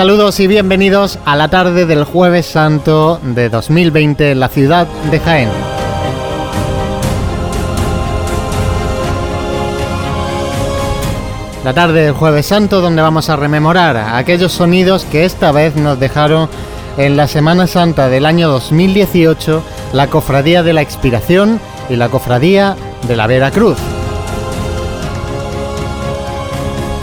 [0.00, 5.20] Saludos y bienvenidos a la tarde del jueves santo de 2020 en la ciudad de
[5.20, 5.50] Jaén.
[11.64, 16.00] La tarde del jueves santo donde vamos a rememorar aquellos sonidos que esta vez nos
[16.00, 16.48] dejaron
[16.96, 22.74] en la Semana Santa del año 2018 la Cofradía de la Expiración y la Cofradía
[23.06, 23.76] de la Veracruz.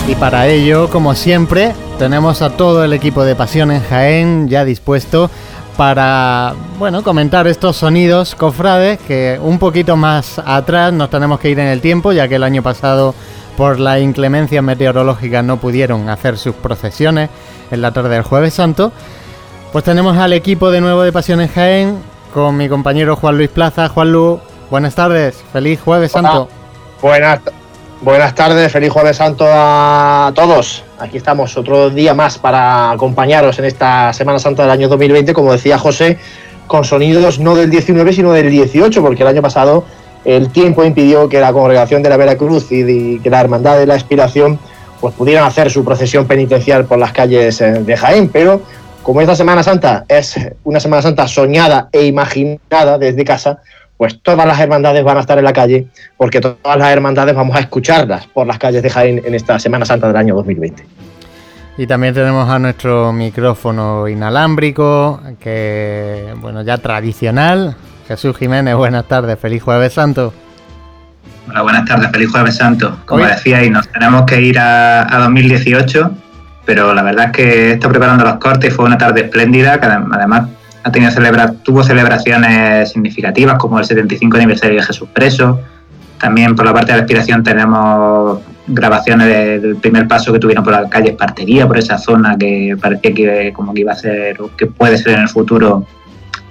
[0.08, 4.64] Y para ello, como siempre, tenemos a todo el equipo de Pasión en Jaén ya
[4.64, 5.32] dispuesto
[5.78, 11.60] para, bueno, comentar estos sonidos cofrades que un poquito más atrás nos tenemos que ir
[11.60, 13.16] en el tiempo, ya que el año pasado
[13.56, 17.30] por la inclemencia meteorológica no pudieron hacer sus procesiones
[17.72, 18.92] en la tarde del jueves santo.
[19.72, 21.98] Pues tenemos al equipo de nuevo de Pasión en Jaén
[22.34, 23.90] con mi compañero Juan Luis Plaza.
[23.90, 24.40] Juan Lu,
[24.70, 26.48] buenas tardes, feliz jueves santo.
[27.02, 27.40] Buenas,
[28.02, 30.84] buenas tardes, feliz jueves santo a todos.
[31.00, 35.52] Aquí estamos otro día más para acompañaros en esta Semana Santa del año 2020, como
[35.52, 36.18] decía José,
[36.68, 39.86] con sonidos no del 19 sino del 18, porque el año pasado
[40.26, 43.96] el tiempo impidió que la congregación de la Veracruz y, que la Hermandad de la
[43.96, 44.60] Expiración
[45.00, 48.62] pues pudieran hacer su procesión penitencial por las calles eh, de Jaén, pero
[49.04, 53.60] como esta Semana Santa es una Semana Santa soñada e imaginada desde casa,
[53.98, 57.56] pues todas las hermandades van a estar en la calle, porque todas las hermandades vamos
[57.56, 60.86] a escucharlas por las calles de Jaén en esta Semana Santa del año 2020.
[61.80, 67.76] Y también tenemos a nuestro micrófono inalámbrico, que bueno, ya tradicional,
[68.08, 70.34] Jesús Jiménez, buenas tardes, feliz jueves santo.
[71.50, 73.00] Hola, buenas tardes, feliz jueves santo.
[73.06, 76.12] Como decíais, nos tenemos que ir a, 2018,
[76.66, 79.86] pero la verdad es que estoy preparando los cortes y fue una tarde espléndida, que
[79.86, 80.50] además
[80.88, 85.60] ha tenido celebra tuvo celebraciones significativas como el 75 aniversario de Jesús Preso.
[86.18, 89.28] También por la parte de la inspiración tenemos grabaciones
[89.62, 93.52] del primer paso que tuvieron por la calle Espartería, por esa zona que parecía que
[93.54, 95.86] como que iba a ser o que puede ser en el futuro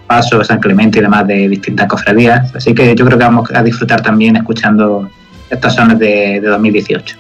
[0.07, 2.55] Paso, San Clemente y demás de distintas cofradías.
[2.55, 5.11] Así que yo creo que vamos a disfrutar también escuchando
[5.51, 7.17] estas zonas de, 2018.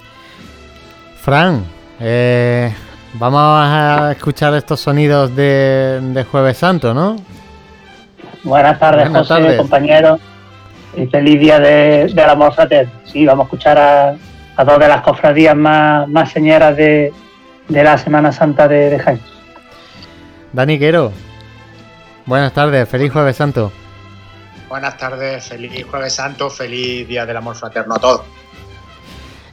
[1.22, 1.64] Fran,
[1.98, 2.72] eh,
[3.18, 7.16] vamos a escuchar estos sonidos de, Jueves Santo, ¿no?
[8.44, 10.20] Buenas tardes, José, compañeros.
[10.96, 12.54] Y feliz día de, la amor
[13.04, 14.16] Sí, vamos a escuchar a,
[14.56, 17.12] a dos de las cofradías más, más señeras de,
[17.68, 19.20] la Semana Santa de, de Jaén.
[20.52, 21.12] Dani Quero,
[22.26, 23.70] Buenas tardes, feliz jueves santo.
[24.68, 28.22] Buenas tardes, feliz jueves santo, feliz día del amor fraterno a todos.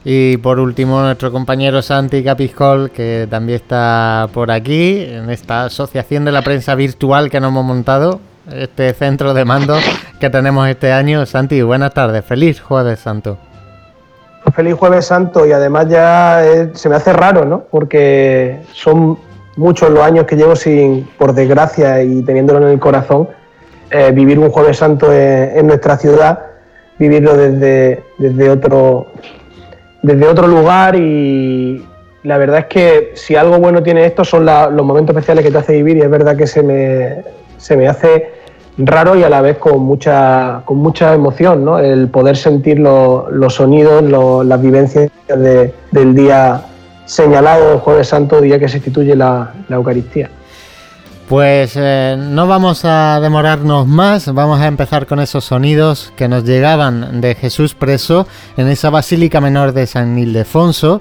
[0.04, 6.26] Y por último, nuestro compañero Santi Capiscol, que también está por aquí, en esta asociación
[6.26, 8.20] de la prensa virtual que nos hemos montado,
[8.52, 9.76] este centro de mando
[10.20, 11.24] que tenemos este año.
[11.24, 13.38] Santi, buenas tardes, feliz jueves santo.
[14.54, 16.42] Feliz jueves santo y además ya
[16.74, 17.64] se me hace raro, ¿no?
[17.70, 19.18] Porque son
[19.56, 23.28] muchos los años que llevo sin, por desgracia y teniéndolo en el corazón,
[23.90, 26.40] eh, vivir un jueves santo en, nuestra ciudad,
[26.98, 29.06] vivirlo desde, desde, otro,
[30.04, 31.82] desde otro lugar y
[32.24, 35.58] la verdad es que si algo bueno tiene esto son los momentos especiales que te
[35.58, 37.24] hace vivir y es verdad que se me,
[37.56, 38.32] se me hace
[38.76, 41.78] raro y a la vez con mucha, con mucha emoción, ¿no?
[41.78, 44.02] el poder sentir los sonidos,
[44.44, 46.62] las vivencias del día
[47.06, 50.30] señalado el Jueves Santo, día que se instituye la, Eucaristía.
[51.28, 56.44] Pues eh, no vamos a demorarnos más, vamos a empezar con esos sonidos que nos
[56.44, 58.26] llegaban de Jesús preso
[58.58, 61.00] en esa Basílica Menor de San Ildefonso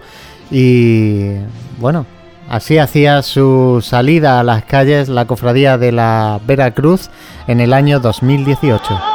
[0.50, 1.34] y
[1.78, 2.06] bueno,
[2.48, 7.10] así hacía su salida a las calles la cofradía de la Veracruz
[7.48, 9.13] en el año 2018.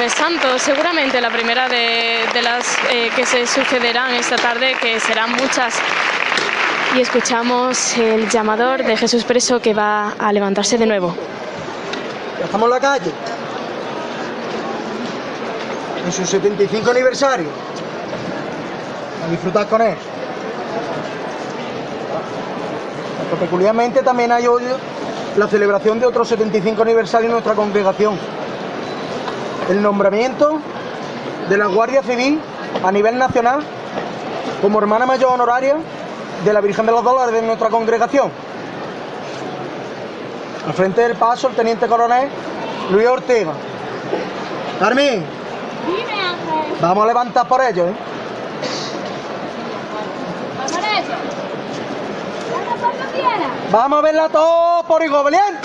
[0.00, 5.32] Jueves Santo, seguramente la primera de, las eh, que se sucederán esta tarde, que serán
[5.32, 5.74] muchas.
[6.96, 11.14] Y escuchamos el llamador de Jesús Preso que va a levantarse de nuevo.
[12.38, 13.12] Ya estamos en la calle.
[16.06, 17.48] En su 75 aniversario.
[19.26, 19.96] A disfrutar con él.
[23.38, 24.62] peculiarmente también hay hoy
[25.36, 28.39] la celebración de otro 75 aniversario en nuestra congregación.
[29.70, 30.58] El nombramiento
[31.48, 32.40] de la Guardia Civil
[32.82, 33.60] a nivel nacional
[34.60, 35.76] como hermana mayor honoraria
[36.44, 38.32] de la Virgen de los Dólares de nuestra congregación.
[40.66, 42.28] Al frente del paso, el teniente coronel
[42.90, 43.52] Luis Ortega,
[44.80, 45.24] Carmen.
[46.80, 47.94] Vamos a levantar por ello, ¿eh?
[53.70, 55.58] Vamos a verla todo por igual, ¿bien?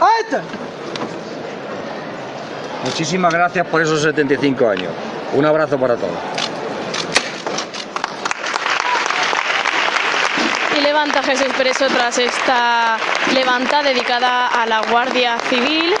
[0.00, 0.67] ¡Ahí
[2.88, 4.90] Muchísimas gracias por esos 75 años.
[5.34, 6.16] Un abrazo para todos.
[10.74, 12.96] Y levanta Jesús Preso tras esta
[13.34, 15.94] levanta dedicada a la Guardia Civil.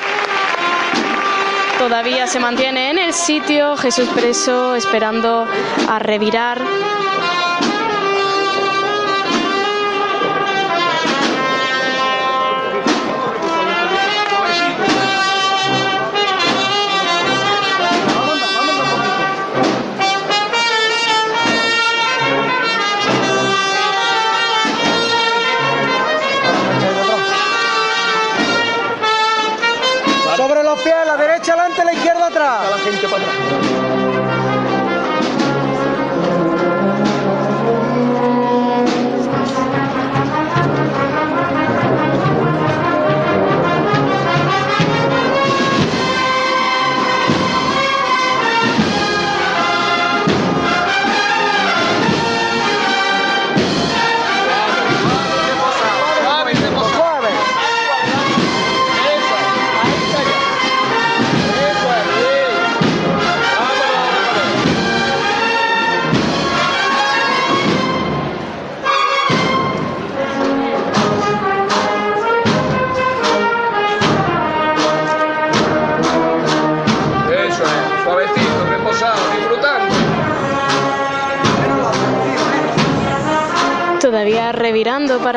[1.78, 5.46] Todavía se mantiene en el sitio Jesús Preso esperando
[5.90, 6.58] a revirar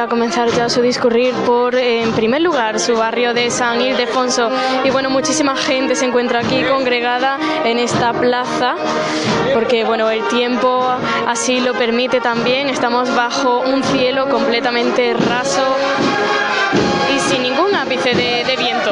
[0.02, 4.50] para comenzar ya su discurrir por, en primer lugar, su barrio de San Ildefonso.
[4.84, 8.78] Y bueno, muchísima gente se encuentra aquí congregada en esta plaza,
[9.54, 10.84] porque bueno, el tiempo
[11.28, 12.68] así lo permite también.
[12.68, 15.62] Estamos bajo un cielo completamente raso
[17.16, 18.90] y sin ningún ápice de, de viento.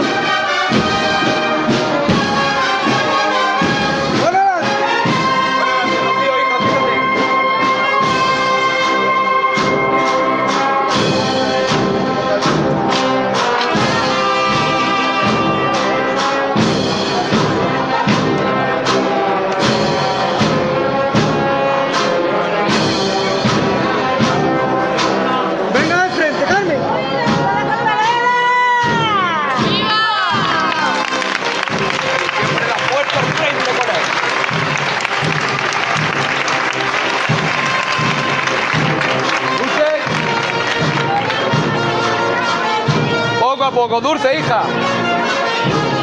[43.79, 44.63] Poco, dulce, hija.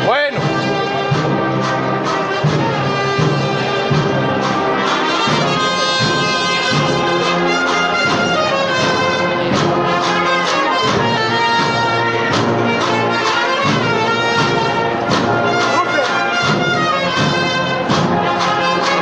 [0.07, 0.39] Bueno.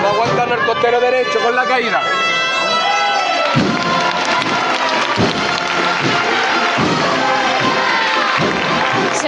[0.03, 2.24] Vamos aguantando el costero derecho con la caída.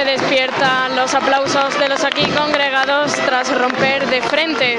[0.06, 4.78] Despiertan los aplausos de los aquí congregados tras romper de frente.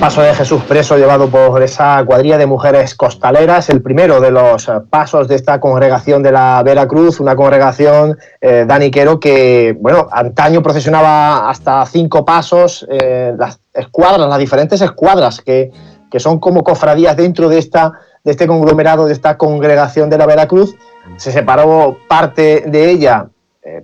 [0.00, 4.66] Paso de Jesús preso llevado por esa cuadrilla de mujeres costaleras, el primero de los
[4.66, 10.62] eh, pasos de esta congregación de la Veracruz, una congregación, eh, daniquero, que, bueno, antaño
[10.62, 15.70] procesionaba hasta cinco pasos, eh, las escuadras, las diferentes escuadras que,
[16.10, 17.92] que, son como cofradías dentro de, esta,
[18.24, 20.76] de este conglomerado, de esta congregación de la Veracruz.
[21.16, 23.26] Se separó parte de ella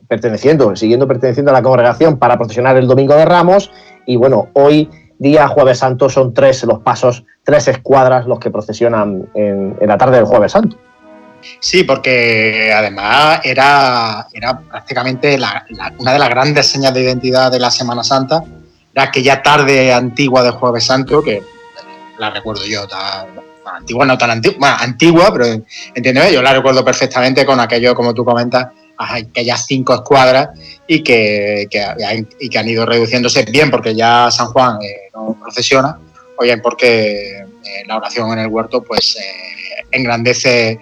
[0.09, 3.71] perteneciendo, siguiendo perteneciendo a la congregación para procesionar el Domingo de Ramos
[4.07, 9.29] y, bueno, hoy día Jueves Santo son tres los pasos, tres escuadras los que procesionan
[9.35, 10.77] en, la tarde del Jueves Santo.
[11.61, 15.39] Sí, porque además era, era prácticamente
[15.99, 18.43] una de las grandes señas de identidad de la Semana Santa,
[18.93, 21.43] era aquella tarde antigua del Jueves Santo, que
[22.19, 22.87] la recuerdo yo,
[23.75, 25.63] antigua, no tan antigua, antigua, pero
[25.95, 30.49] entiéndeme, yo la recuerdo perfectamente con aquello, como tú comentas, aquellas cinco escuadras
[30.87, 31.69] y que,
[32.41, 35.99] y que han ido reduciéndose bien porque ya San Juan eh, no procesiona,
[36.37, 40.79] o bien porque eh, la oración en el huerto pues eh, engrandece,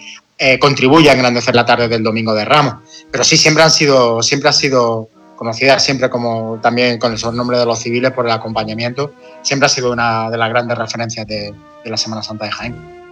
[0.60, 2.74] contribuye a engrandecer la tarde del domingo de Ramos.
[3.10, 7.58] Pero sí siempre han sido, siempre ha sido conocida siempre como también con el sobrenombre
[7.58, 11.52] de los civiles por el acompañamiento, siempre ha sido una de las grandes referencias de,
[11.84, 13.03] de la Semana Santa de Jaén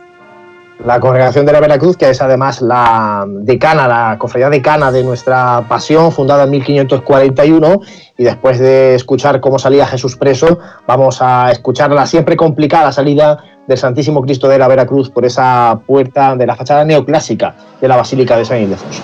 [0.84, 5.64] la congregación de la Veracruz, que es además la decana, la cofradía decana de nuestra
[5.68, 7.80] pasión, fundada en 1541.
[8.18, 13.38] Y después de escuchar cómo salía Jesús preso, vamos a escuchar la siempre complicada salida
[13.66, 17.96] del Santísimo Cristo de la Veracruz por esa puerta de la fachada neoclásica de la
[17.96, 19.02] Basílica de San Ildefonso.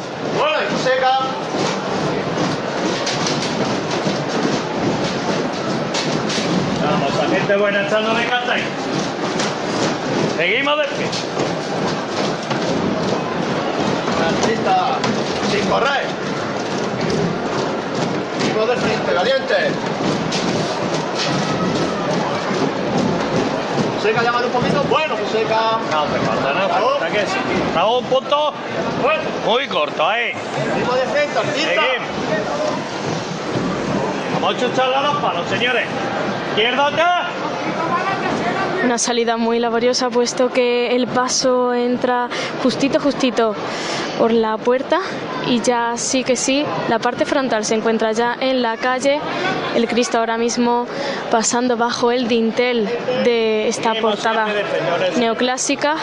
[6.85, 8.63] Vamos, buenas tardes,
[10.37, 11.58] Seguimos de pie.
[15.51, 16.07] Sin correr.
[18.41, 19.55] Seguimos de frente, valiente.
[24.03, 24.83] Seca, llamar un poquito.
[24.85, 25.79] Bueno, pues seca.
[25.91, 26.99] No, te falta nada.
[26.99, 27.23] ¿Para qué?
[27.23, 28.53] Estamos un punto
[29.03, 29.23] bueno.
[29.45, 30.33] muy corto ahí.
[30.73, 31.83] Seguimos de frente, artista.
[34.35, 35.87] Vamos a chucharle a los palos, señores.
[36.51, 37.28] Izquierda acá.
[38.85, 42.29] Una salida muy laboriosa puesto que el paso entra
[42.63, 43.55] justito, justito
[44.19, 45.01] por la puerta
[45.47, 49.21] y ya sí que sí, la parte frontal se encuentra ya en la calle.
[49.75, 50.87] El Cristo ahora mismo
[51.31, 52.89] pasando bajo el dintel
[53.25, 54.47] de esta portada
[55.17, 55.97] neoclásica.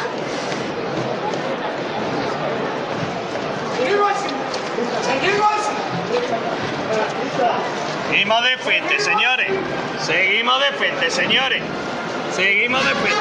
[8.10, 9.52] Seguimos de frente, señores.
[10.00, 11.62] Seguimos de frente, señores.
[12.36, 13.14] Seguimos después.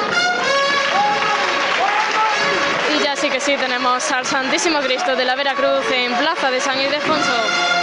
[2.93, 6.59] Y ya sí que sí tenemos al Santísimo Cristo de la Veracruz en Plaza de
[6.59, 7.74] San Ildefonso.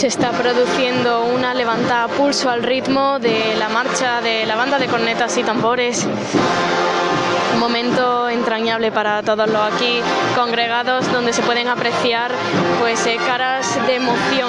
[0.00, 4.86] Se está produciendo una levanta pulso al ritmo de la marcha de la banda de
[4.86, 6.06] cornetas y tambores.
[7.52, 10.00] Un momento entrañable para todos los aquí
[10.34, 12.32] congregados donde se pueden apreciar
[12.80, 14.48] pues eh, caras de emoción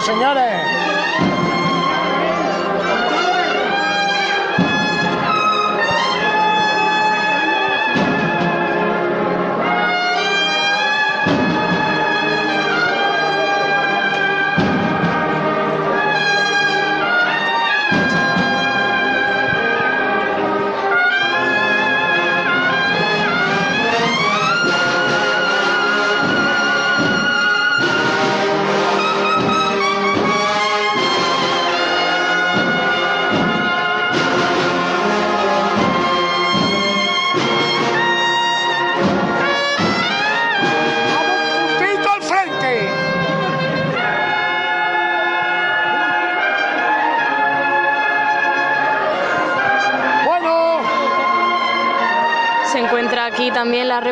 [0.00, 0.49] señores.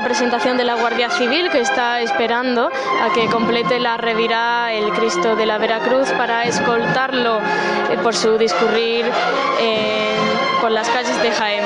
[0.09, 2.71] Representación de la Guardia Civil que está esperando
[3.03, 7.41] a que complete la revirá el Cristo de la Veracruz para escoltarlo
[7.91, 9.05] eh, por su discurrir
[9.61, 10.17] en
[10.63, 11.65] por las calles de Jaén.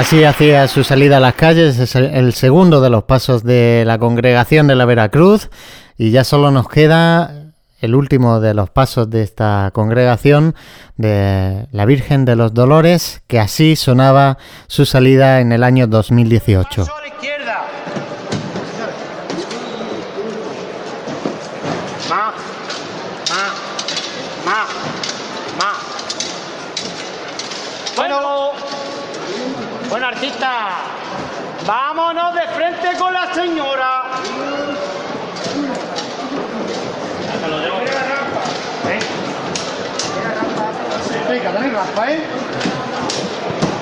[0.00, 3.98] Así hacía su salida a las calles, es el segundo de los pasos de la
[3.98, 5.50] congregación de la Veracruz
[5.98, 10.54] y ya solo nos queda el último de los pasos de esta congregación
[10.96, 16.86] de la Virgen de los Dolores, que así sonaba su salida en el año 2018.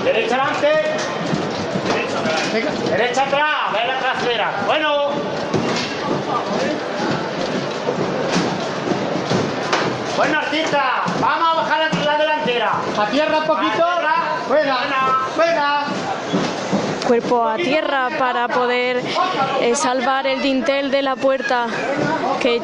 [0.04, 0.68] Derecha adelante.
[2.52, 4.50] Derecha, Derecha atrás, ve la trasera.
[4.66, 5.10] Bueno.
[10.16, 12.72] Bueno, artista, vamos a bajar la delantera.
[12.98, 13.86] A tierra un poquito.
[14.48, 14.78] Buena,
[15.36, 15.84] buena
[17.08, 19.02] cuerpo a tierra para poder
[19.62, 21.66] eh, salvar el dintel de la puerta
[22.38, 22.60] que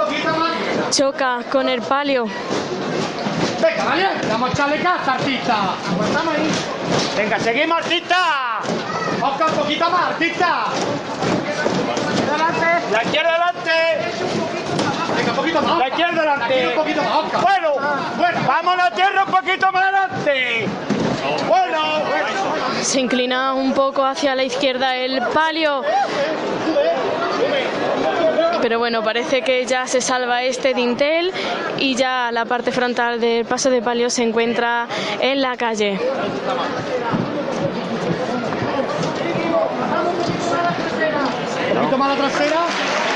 [0.90, 2.26] choca con el palio.
[3.64, 5.54] Venga, vale, vamos a echarle casa, artista.
[5.90, 6.50] Aguantamos ahí.
[7.16, 8.60] Venga, seguimos, artista.
[9.22, 10.66] Oscar, un poquito más, artista.
[12.28, 12.66] Adelante.
[12.92, 13.70] La izquierda adelante.
[15.16, 15.78] Venga, un poquito más.
[15.78, 16.68] La izquierda adelante.
[16.68, 17.40] Un poquito más, Oscar.
[17.40, 17.68] Bueno,
[18.18, 20.68] bueno, vamos a la tierra un poquito más adelante.
[21.48, 21.78] Bueno,
[22.82, 25.82] Se inclina un poco hacia la izquierda el palio.
[28.64, 31.30] Pero bueno, parece que ya se salva este dintel
[31.78, 34.88] y ya la parte frontal del paso de palio se encuentra
[35.20, 36.00] en la calle.
[41.82, 43.13] Un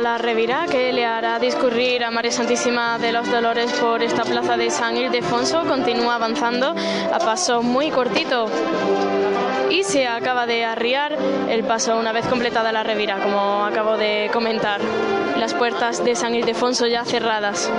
[0.00, 4.56] la revirá que le hará discurrir a María Santísima de los Dolores por esta plaza
[4.56, 5.64] de San Ildefonso.
[5.66, 6.74] Continúa avanzando
[7.12, 8.46] a paso muy cortito
[9.70, 11.16] y se acaba de arriar
[11.48, 14.80] el paso una vez completada la revira, como acabo de comentar.
[15.38, 17.70] Las puertas de San Ildefonso ya cerradas.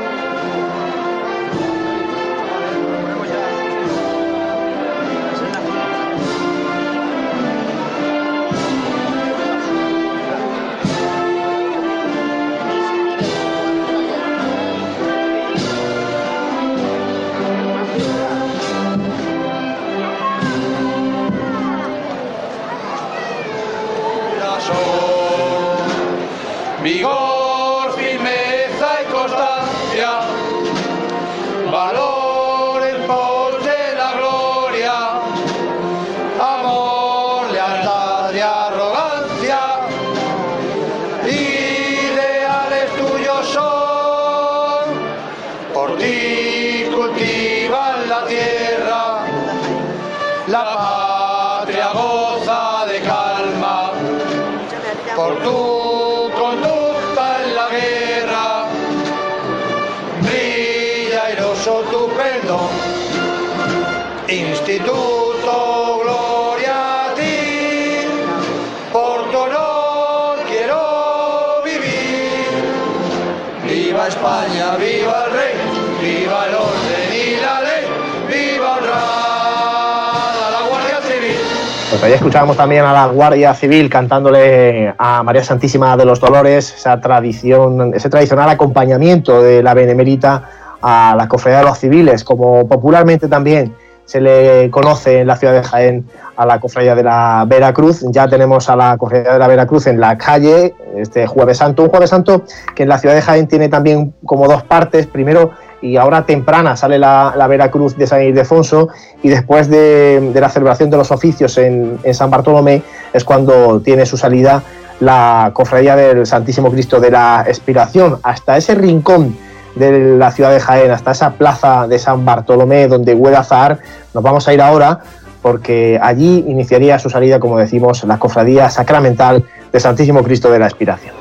[82.04, 86.74] Pues ahí escuchábamos también a la Guardia Civil cantándole a María Santísima de los Dolores
[86.76, 90.50] esa tradición, ese tradicional acompañamiento de la Benemérita
[90.82, 93.74] a la Cofradía de los Civiles, como popularmente también
[94.06, 98.04] se le conoce en la ciudad de Jaén a la Cofradía de la Veracruz.
[98.12, 101.90] Ya tenemos a la Cofradía de la Veracruz en la calle este Jueves Santo, un
[101.90, 102.44] Jueves Santo
[102.76, 105.08] que en la ciudad de Jaén tiene también como dos partes.
[105.08, 108.90] Primero, y ahora temprana sale la, Veracruz de San Ildefonso
[109.22, 112.82] y después de, la celebración de los oficios en, San Bartolomé
[113.14, 114.64] es cuando tiene su salida
[115.00, 118.20] la Cofradía del Santísimo Cristo de la Expiración.
[118.24, 119.36] Hasta ese rincón
[119.76, 123.80] de la ciudad de Jaén, hasta esa plaza de San Bartolomé donde huele azar,
[124.14, 125.00] nos vamos a ir ahora
[125.42, 130.68] porque allí iniciaría su salida, como decimos, la Cofradía Sacramental de Santísimo Cristo de la
[130.68, 131.14] Expiración.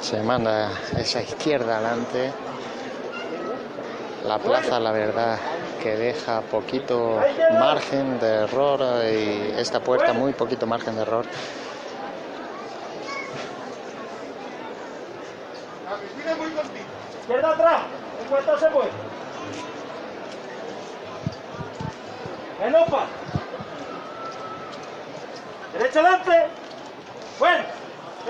[0.00, 2.32] Se manda esa izquierda adelante
[4.26, 5.36] la plaza, la verdad,
[5.82, 7.18] que deja poquito
[7.58, 11.24] margen de error y esta puerta muy poquito margen de error.
[17.22, 17.82] Izquierda atrás,
[18.22, 18.90] en cuanto se puede.
[22.64, 23.06] Enopa.
[25.72, 26.46] Derecha adelante.
[27.38, 27.64] Bueno,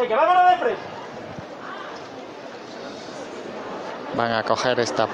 [0.09, 0.92] que vámonos de frente.
[4.14, 5.07] van a coger esta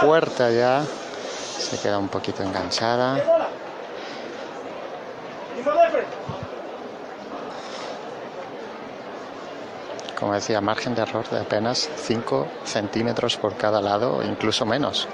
[0.00, 0.84] puerta ya
[1.58, 3.16] se queda un poquito enganchada
[10.18, 15.08] como decía margen de error de apenas 5 centímetros por cada lado incluso menos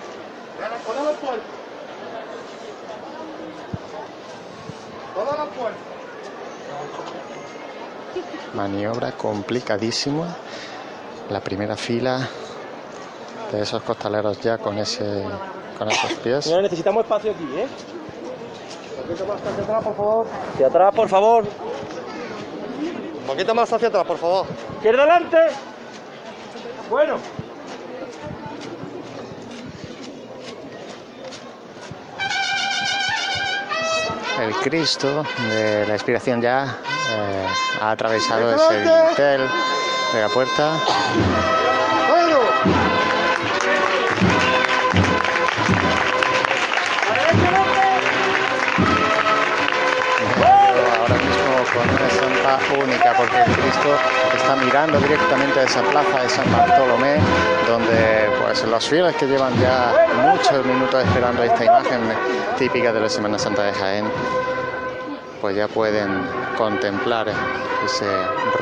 [8.55, 10.37] maniobra complicadísima
[11.31, 12.29] la primera fila
[13.51, 15.25] de esos costaleros ya con ese
[15.79, 16.47] con esos pies.
[16.47, 17.67] Necesitamos espacio aquí, ¿eh?
[18.99, 20.27] Un poquito más hacia atrás, por favor.
[20.55, 21.45] Hacia atrás, por favor.
[23.21, 24.47] Un poquito más hacia atrás, por favor.
[24.83, 25.39] Izquierda adelante.
[26.91, 27.19] Bueno.
[34.41, 37.47] El Cristo de la inspiración ya eh,
[37.81, 39.49] ha atravesado ese dintel
[40.15, 40.73] de la puerta.
[52.83, 53.97] Única, porque el Cristo
[54.37, 57.17] está mirando directamente a esa plaza de San Bartolomé,
[57.67, 62.01] donde pues los fieles que llevan ya muchos minutos esperando esta imagen
[62.59, 64.05] típica de la Semana Santa de Jaén,
[65.41, 66.11] pues ya pueden
[66.57, 67.29] contemplar
[67.85, 68.07] ese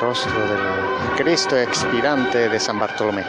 [0.00, 3.24] rostro del Cristo expirante de San Bartolomé.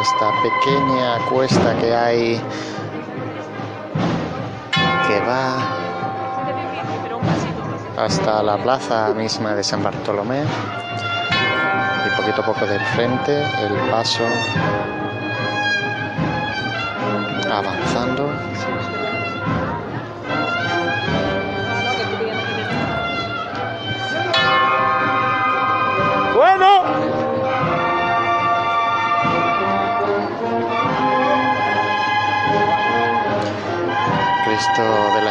[0.00, 2.40] Esta pequeña cuesta que hay
[5.06, 5.58] que va
[7.98, 10.42] hasta la plaza misma de San Bartolomé
[12.06, 14.24] y poquito a poco de frente el paso
[17.52, 18.09] avanzando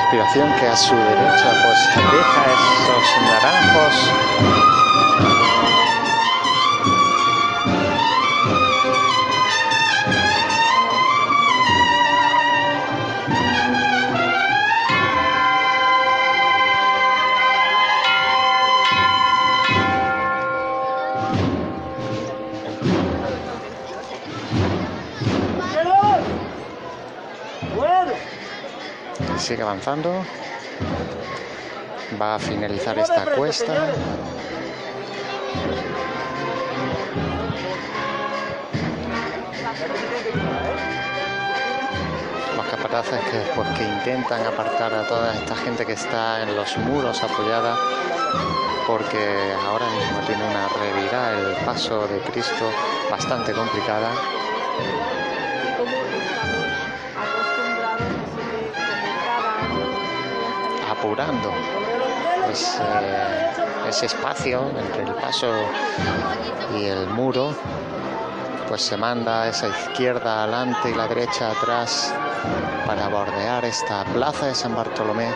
[0.10, 4.89] que a su derecha pues deja esos naranjos
[32.22, 33.74] Va a finalizar esta cuesta.
[42.58, 47.24] Los capataces que porque intentan apartar a toda esta gente que está en los muros
[47.24, 47.76] apoyada
[48.86, 52.72] porque ahora mismo tiene una revirada el paso de Cristo
[53.10, 54.12] bastante complicada
[61.00, 61.50] apurando
[62.52, 62.84] ese,
[63.88, 65.48] ese espacio entre el paso
[66.78, 67.56] y el muro
[68.68, 72.14] pues se manda esa izquierda adelante y la derecha atrás
[72.86, 75.30] para bordear esta plaza de San Bartolomé.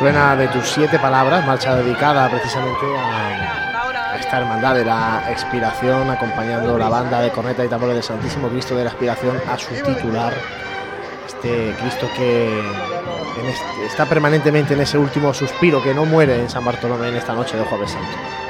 [0.00, 6.78] Suena de tus siete palabras, marcha dedicada precisamente a, esta hermandad de la expiración, acompañando
[6.78, 10.32] la banda de corneta y tambores del Santísimo Cristo de la expiración a su titular,
[11.26, 12.62] este Cristo que
[13.84, 17.58] está permanentemente en ese último suspiro, que no muere en San Bartolomé en esta noche
[17.58, 18.49] de Jueves Santo.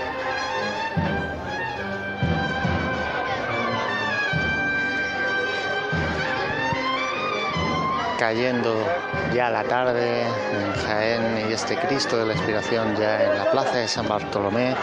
[8.31, 8.87] Cayendo
[9.35, 13.79] ya la tarde en Jaén y este Cristo de la Inspiración ya en la plaza
[13.79, 14.77] de San Bartolomé.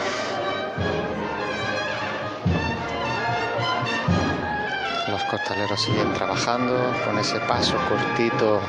[5.07, 8.59] Los costaleros siguen trabajando con ese paso cortito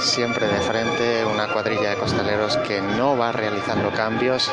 [0.00, 4.50] siempre de frente, una cuadrilla de costaleros que no va realizando cambios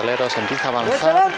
[0.00, 1.30] costaleros empieza a avanzar.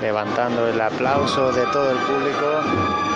[0.00, 3.13] Levantando el aplauso de todo el público.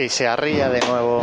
[0.00, 1.20] Y se arría de nuevo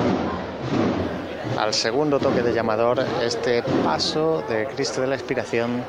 [1.58, 5.84] al segundo toque de llamador este paso de Cristo de la Expiración.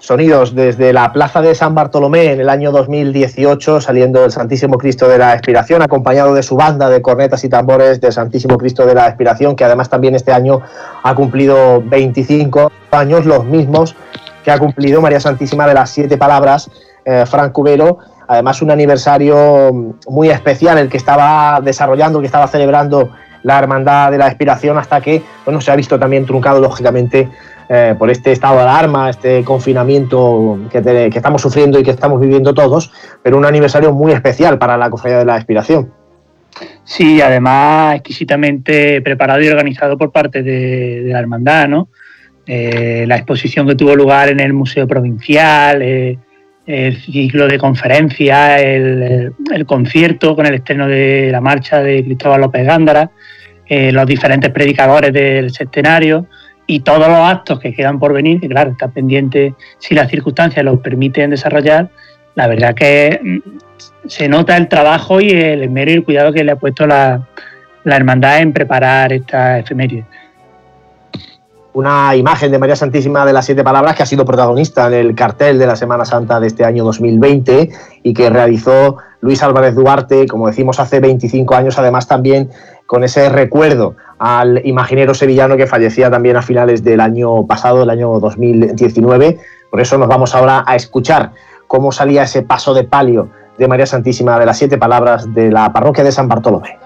[0.00, 5.06] Sonidos desde la plaza de San Bartolomé en el año 2018, saliendo el Santísimo Cristo
[5.06, 8.94] de la Expiración, acompañado de su banda de cornetas y tambores del Santísimo Cristo de
[8.94, 10.62] la Expiración, que además también este año
[11.02, 13.94] ha cumplido 25 años, los mismos
[14.42, 16.70] que ha cumplido María Santísima de las Siete Palabras,
[17.04, 17.98] eh, Frank Cubero,
[18.30, 23.10] Además, un aniversario muy especial, el que estaba desarrollando, que estaba celebrando
[23.42, 27.28] la Hermandad de la Expiración, hasta que bueno, se ha visto también truncado, lógicamente,
[27.68, 32.54] eh, por este estado de alarma, este confinamiento que, estamos sufriendo y que estamos viviendo
[32.54, 35.92] todos, pero un aniversario muy especial para la Cofradía de la Expiración.
[36.84, 41.88] Sí, además exquisitamente preparado y organizado por parte de, la Hermandad, ¿no?
[42.46, 46.16] Eh, la exposición que tuvo lugar en el Museo Provincial, eh,
[46.70, 49.34] el ciclo de conferencias, el,
[49.66, 53.10] concierto con el estreno de la marcha de Cristóbal López Gándara,
[53.66, 56.26] eh, los diferentes predicadores del centenario
[56.66, 60.64] y todos los actos que quedan por venir, que claro, está pendiente si las circunstancias
[60.64, 61.90] los permiten desarrollar,
[62.36, 66.44] la verdad que mm, se nota el trabajo y el esmero y el cuidado que
[66.44, 67.26] le ha puesto la,
[67.82, 70.04] la hermandad en preparar esta efeméride
[71.72, 75.14] una imagen de María Santísima de las Siete Palabras que ha sido protagonista en el
[75.14, 77.70] cartel de la Semana Santa de este año 2020
[78.02, 82.50] y que realizó Luis Álvarez Duarte, como decimos, hace 25 años, además también
[82.86, 87.90] con ese recuerdo al imaginero sevillano que fallecía también a finales del año pasado, el
[87.90, 89.38] año 2019.
[89.70, 91.32] Por eso nos vamos ahora a escuchar
[91.68, 93.28] cómo salía ese paso de palio
[93.58, 96.78] de María Santísima de las Siete Palabras de la parroquia de San Bartolomé.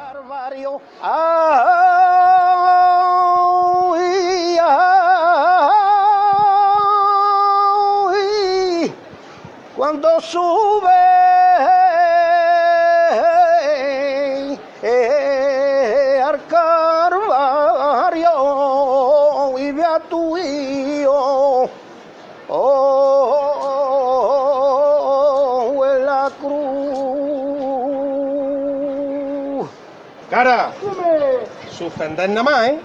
[10.21, 10.91] Sube.
[14.83, 18.29] Eh, al Calvario
[19.59, 21.71] y ve a tu hijo.
[22.49, 22.95] Oh,
[25.87, 26.55] en la cruz.
[30.31, 30.73] Cara,
[31.71, 32.79] suspender nada más, ¿eh?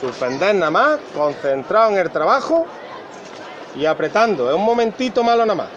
[0.00, 2.66] Suspender nada más, concentrado en el trabajo
[3.76, 4.48] y apretando.
[4.50, 5.68] Es un momentito malo nada más.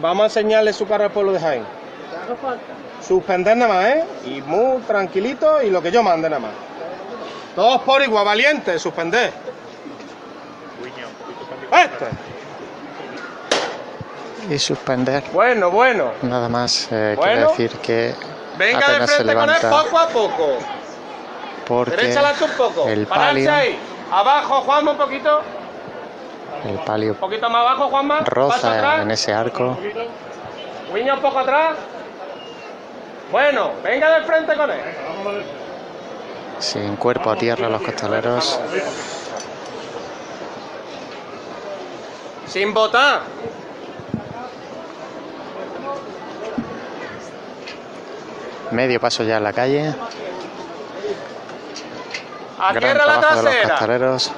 [0.00, 1.64] Vamos a enseñarle su carro al pueblo de Jaén.
[3.06, 4.04] Suspender nada más, ¿eh?
[4.24, 6.52] Y muy tranquilito y lo que yo mande nada más.
[7.54, 9.32] Todos por igual, valiente, suspender.
[11.72, 12.06] Este.
[14.54, 15.24] Y suspender.
[15.32, 16.12] Bueno, bueno.
[16.22, 18.14] Nada más eh, quiere decir que
[18.58, 19.70] Venga apenas de se levanta.
[19.70, 20.58] poco a poco.
[21.66, 22.88] Porque un poco.
[22.88, 23.78] el palio, ahí.
[24.10, 25.42] Abajo, Juanma, un poquito.
[26.64, 28.20] El palio un poquito más abajo, Juanma.
[28.20, 29.76] roza en ese arco.
[30.94, 31.76] Guiña un poco atrás.
[33.32, 34.80] Bueno, venga de frente con él.
[36.60, 38.60] Sin cuerpo a tierra los costaleros.
[42.46, 43.22] Sin botar.
[48.70, 49.94] Medio paso ya en la calle.
[52.58, 54.36] A Gran tierra la trabajo de los trasera.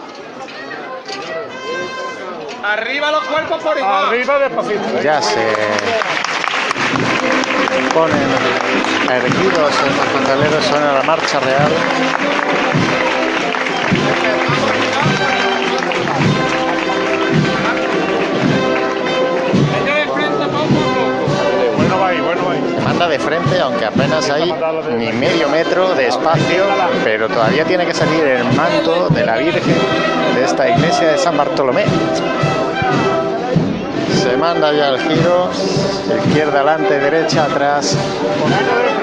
[2.64, 4.06] Arriba los cuerpos por igual.
[4.06, 5.00] Arriba despacito.
[5.02, 5.54] Ya se
[7.94, 8.28] ponen
[9.10, 11.72] erguidos los costaleros, suena la marcha real.
[22.98, 24.52] Manda de frente, aunque apenas hay
[24.96, 26.64] ni medio metro de espacio,
[27.04, 29.76] pero todavía tiene que salir el manto de la Virgen
[30.34, 31.84] de esta iglesia de San Bartolomé.
[34.20, 35.48] Se manda ya el giro,
[36.26, 37.96] izquierda adelante, derecha atrás,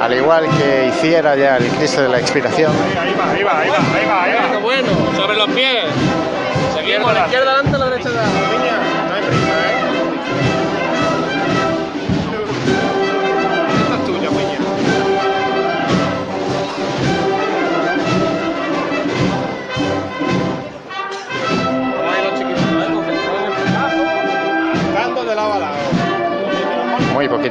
[0.02, 2.74] al igual que hiciera ya el Cristo de la Expiración.
[3.00, 4.60] Ahí va, ahí va, ahí va, ahí va, ahí va.
[4.60, 5.86] Bueno, sobre los pies.
[6.76, 8.95] Seguimos, la izquierda adelante, la derecha atrás.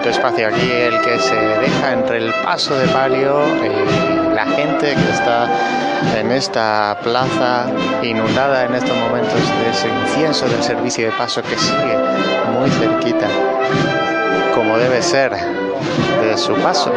[0.02, 5.10] Espacio aquí, el que se deja entre el paso de palio y la gente que
[5.12, 5.48] está
[6.18, 7.66] en esta plaza
[8.02, 11.96] inundada en estos momentos de ese incienso del servicio de paso que sigue
[12.58, 13.28] muy cerquita,
[14.54, 16.92] como debe ser de su paso.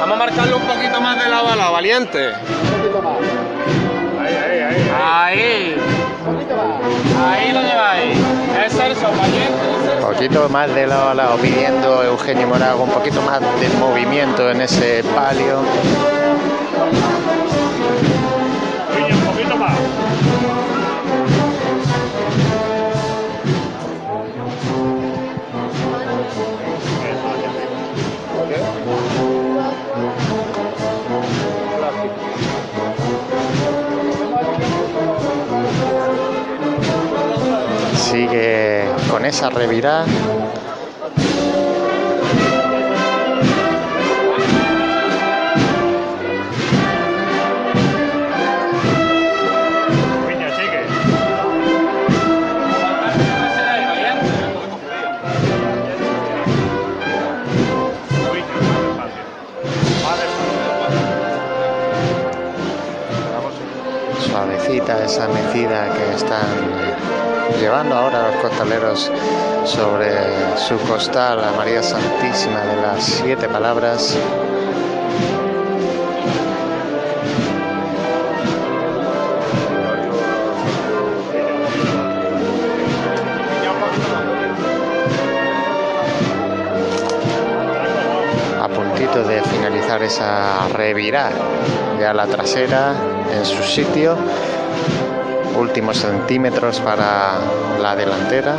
[0.00, 2.28] Vamos a marcarlo un poquito más de lado a lado, valiente.
[2.28, 3.53] Un poquito más.
[5.06, 5.76] Ahí,
[7.22, 8.18] ahí, lo lleváis.
[8.64, 9.08] Es Celso.
[9.10, 14.50] Un poquito más de lado a lado, pidiendo Eugenio Morago un poquito más de movimiento
[14.50, 15.60] en ese palio.
[39.24, 40.04] Con esa revirada.
[65.04, 69.10] Esa mecida que están llevando ahora los costaleros
[69.64, 70.12] sobre
[70.56, 74.16] su costal a María Santísima de las siete palabras.
[88.60, 91.32] A puntito de finalizar esa revirada,
[91.98, 92.94] ya la trasera
[93.32, 94.16] en su sitio,
[95.56, 97.38] últimos centímetros para
[97.80, 98.56] la delantera.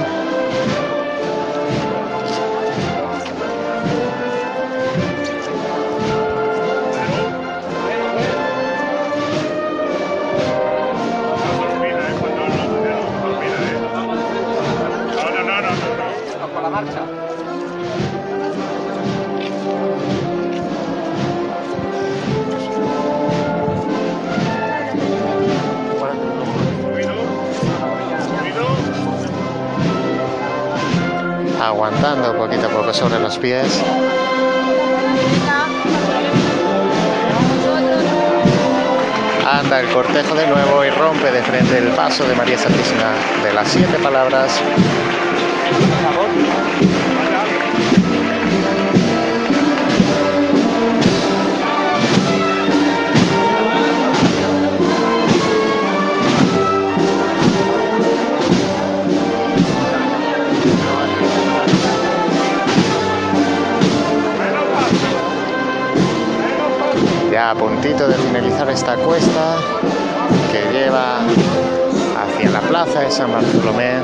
[31.66, 33.82] Aguantando poquito a poco sobre los pies.
[39.50, 43.14] Anda el cortejo de nuevo y rompe de frente el paso de María Santísima
[43.44, 44.62] de las siete palabras.
[67.46, 69.58] Ya a puntito de finalizar esta cuesta
[70.52, 74.00] que lleva hacia la plaza de San Bartolomé.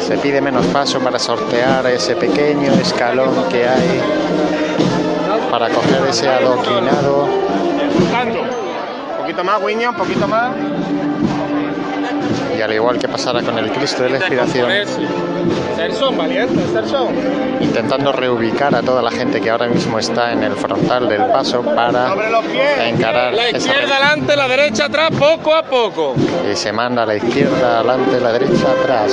[0.00, 4.00] Se pide menos paso para sortear ese pequeño escalón que hay
[5.52, 7.26] para coger ese adoquinado.
[7.26, 10.50] Un poquito más, Wiña, un poquito más.
[12.58, 14.18] y al igual que pasara con el Cristo de la
[15.80, 17.14] Expiración,
[17.60, 21.62] intentando reubicar a toda la gente que ahora mismo está en el frontal del paso
[21.62, 22.14] para
[22.86, 26.14] encarar la izquierda adelante, la derecha atrás, poco a poco.
[26.50, 29.12] Y se manda a la izquierda adelante, la derecha atrás.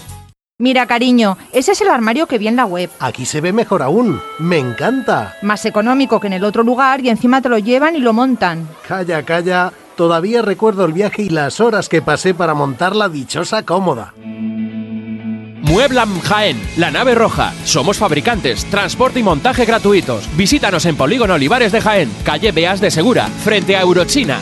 [0.61, 2.91] Mira, cariño, ese es el armario que vi en la web.
[2.99, 4.21] Aquí se ve mejor aún.
[4.37, 5.33] Me encanta.
[5.41, 8.69] Más económico que en el otro lugar y encima te lo llevan y lo montan.
[8.87, 9.73] Calla, calla.
[9.95, 14.13] Todavía recuerdo el viaje y las horas que pasé para montar la dichosa cómoda.
[15.63, 17.53] Mueblam Jaén, la nave roja.
[17.63, 20.29] Somos fabricantes, transporte y montaje gratuitos.
[20.37, 24.37] Visítanos en Polígono Olivares de Jaén, calle Beas de Segura, frente a Eurochina.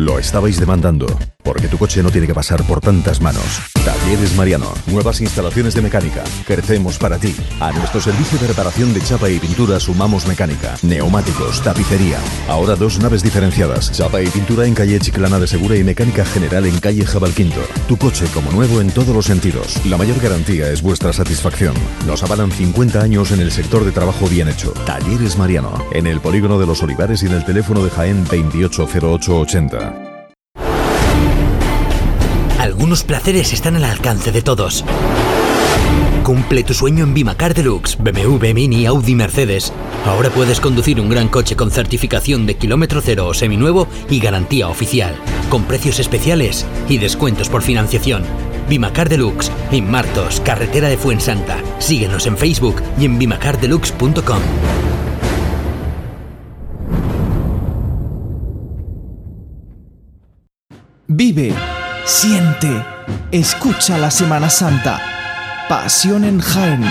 [0.00, 1.06] Lo estabais demandando,
[1.42, 3.44] porque tu coche no tiene que pasar por tantas manos.
[3.84, 6.24] Talleres Mariano, nuevas instalaciones de mecánica.
[6.46, 7.36] Crecemos para ti.
[7.60, 12.16] A nuestro servicio de reparación de chapa y pintura sumamos mecánica, neumáticos, tapicería.
[12.48, 16.64] Ahora dos naves diferenciadas, chapa y pintura en calle Chiclana de Segura y mecánica general
[16.64, 17.60] en calle Jabalquinto.
[17.86, 19.84] Tu coche como nuevo en todos los sentidos.
[19.84, 21.74] La mayor garantía es vuestra satisfacción.
[22.06, 24.72] Nos avalan 50 años en el sector de trabajo bien hecho.
[24.86, 29.89] Talleres Mariano, en el polígono de los Olivares y en el teléfono de Jaén 280880.
[32.60, 34.84] Algunos placeres están al alcance de todos.
[36.22, 39.72] Cumple tu sueño en Bimacar Deluxe, BMW, Mini, Audi, Mercedes.
[40.04, 44.68] Ahora puedes conducir un gran coche con certificación de kilómetro cero o seminuevo y garantía
[44.68, 45.16] oficial,
[45.48, 48.24] con precios especiales y descuentos por financiación.
[48.68, 51.56] Bimacar Deluxe, en Martos, carretera de Fuensanta.
[51.78, 54.42] Síguenos en Facebook y en bimacardeluxe.com.
[61.12, 61.52] Vive,
[62.04, 62.84] siente,
[63.30, 65.00] escucha la Semana Santa.
[65.68, 66.84] Pasión en Jaén.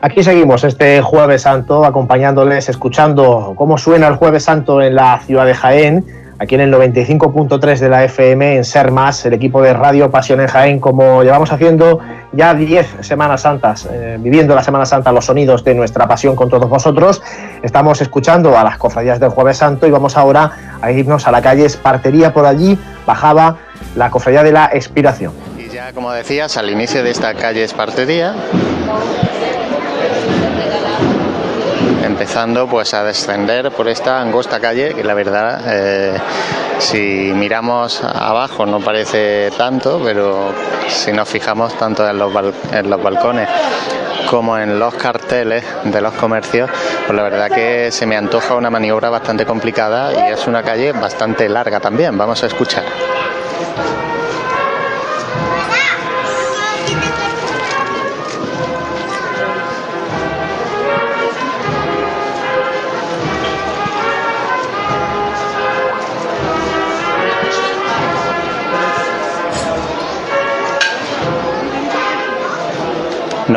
[0.00, 5.44] Aquí seguimos este Jueves Santo acompañándoles, escuchando cómo suena el Jueves Santo en la ciudad
[5.44, 6.06] de Jaén,
[6.38, 10.40] aquí en el 95.3 de la FM en Ser Más, el equipo de Radio Pasión
[10.40, 12.00] en Jaén, como llevamos haciendo
[12.32, 16.48] ya 10 Semanas Santas, eh, viviendo la Semana Santa, los sonidos de nuestra pasión con
[16.48, 17.22] todos vosotros.
[17.62, 21.42] Estamos escuchando a las cofradías del Jueves Santo y vamos ahora a irnos a la
[21.42, 23.56] calle Espartería, por allí bajaba
[23.96, 25.32] la cofradía de la Expiración.
[25.58, 28.34] Y ya, como decías, al inicio de esta calle Espartería,
[32.18, 36.18] empezando pues a descender por esta angosta calle que la verdad eh,
[36.80, 40.52] si miramos abajo no parece tanto pero
[40.88, 42.32] si nos fijamos tanto en los,
[42.72, 43.48] en los balcones
[44.28, 46.68] como en los carteles de los comercios,
[47.06, 50.92] pues la verdad que se me antoja una maniobra bastante complicada y es una calle
[50.92, 52.18] bastante larga también.
[52.18, 52.84] Vamos a escuchar.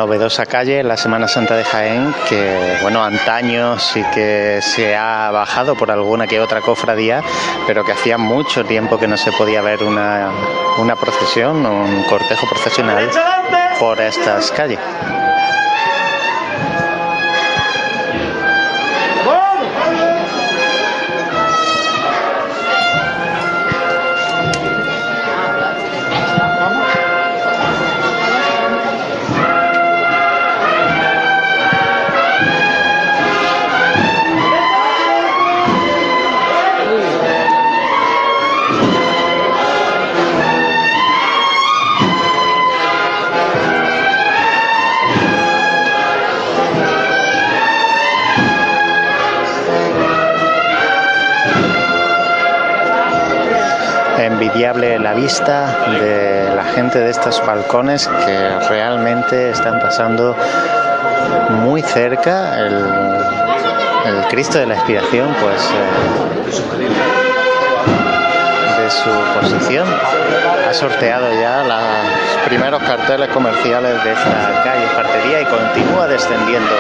[0.02, 5.76] Novedosa calle, la Semana Santa de Jaén, que bueno, antaño sí que se ha bajado
[5.76, 7.22] por alguna que otra cofradía,
[7.68, 10.32] pero que hacía mucho tiempo que no se podía ver una,
[10.80, 13.12] una procesión, un cortejo procesional
[13.80, 14.80] por estas calles.
[54.62, 60.36] Envidiable la vista de la gente de estos balcones que realmente están pasando
[61.64, 62.76] muy cerca el,
[64.30, 65.78] Cristo de la Expiración, pues eh,
[68.84, 69.10] de su
[69.40, 69.88] posición.
[70.70, 76.72] Ha sorteado ya los primeros carteles comerciales de esta calle Partería y continúa descendiendo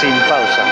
[0.00, 0.64] sin pausa.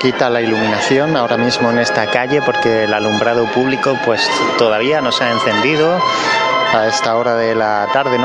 [0.00, 4.26] Quita la iluminación ahora mismo en esta calle porque el alumbrado público pues
[4.56, 6.00] todavía no se ha encendido
[6.72, 8.18] a esta hora de la tarde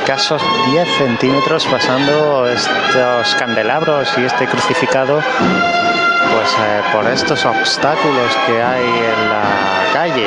[0.00, 0.42] escasos
[0.72, 8.86] 10 centímetros pasando estos candelabros y este crucificado pues eh, por estos obstáculos que hay
[8.88, 10.26] en la calle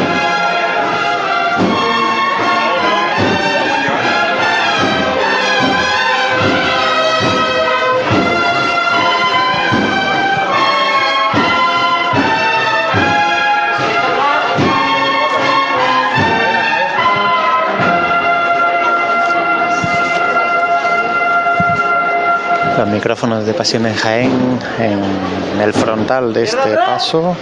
[23.08, 27.38] micrófonos de Pasión en Jaén en el frontal de este paso.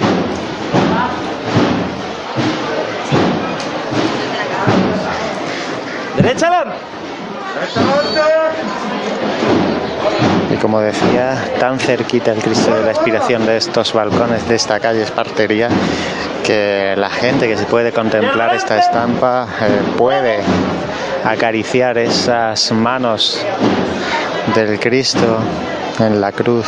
[6.17, 6.65] Derecha
[10.53, 14.79] Y como decía, tan cerquita el Cristo de la Expiración de estos balcones de esta
[14.79, 15.69] calle Espartería
[16.43, 20.41] que la gente que se puede contemplar esta estampa eh, puede
[21.23, 23.43] acariciar esas manos
[24.55, 25.37] del Cristo
[25.99, 26.65] en la cruz.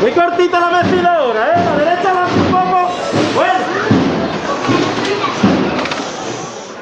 [0.00, 1.64] Muy cortita la vestida ahora, ¿eh?
[1.64, 2.92] La derecha va un poco.
[3.34, 3.52] Bueno.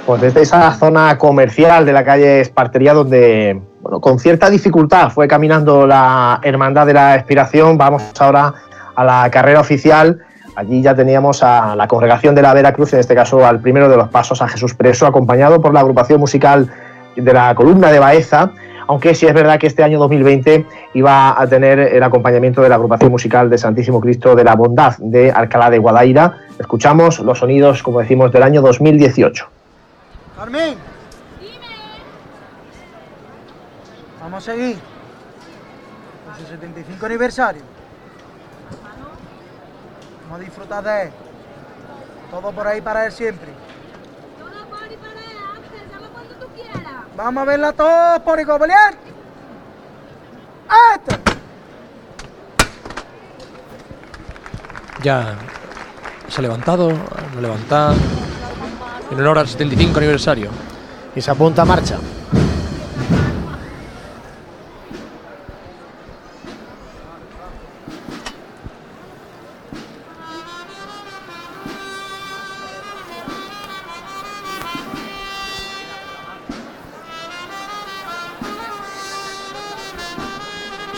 [0.05, 5.27] Pues desde esa zona comercial de la calle Espartería, donde bueno, con cierta dificultad fue
[5.27, 8.53] caminando la Hermandad de la Expiración, vamos ahora
[8.95, 10.21] a la carrera oficial.
[10.55, 13.97] Allí ya teníamos a la congregación de la Veracruz, en este caso al primero de
[13.97, 16.71] los pasos a Jesús Preso, acompañado por la agrupación musical
[17.17, 18.53] de la columna de Baeza
[18.91, 22.75] aunque sí es verdad que este año 2020 iba a tener el acompañamiento de la
[22.75, 26.39] agrupación musical de Santísimo Cristo de la Bondad de Alcalá de Guadaira.
[26.59, 29.49] Escuchamos los sonidos, como decimos, del año 2018.
[30.37, 30.75] Carmen.
[34.21, 34.77] Vamos a seguir.
[36.27, 37.63] Con su 75 aniversario.
[40.25, 41.11] Vamos a disfrutar de.
[42.29, 43.60] Todo por ahí para él siempre.
[47.17, 48.71] Vamos a verla todos por igual,
[50.95, 51.17] ¡Esto!
[55.03, 55.35] Ya
[56.29, 56.93] se ha levantado,
[57.35, 57.93] lo levanta
[59.11, 60.51] en honor al 75 aniversario.
[61.15, 61.97] Y se apunta a marcha.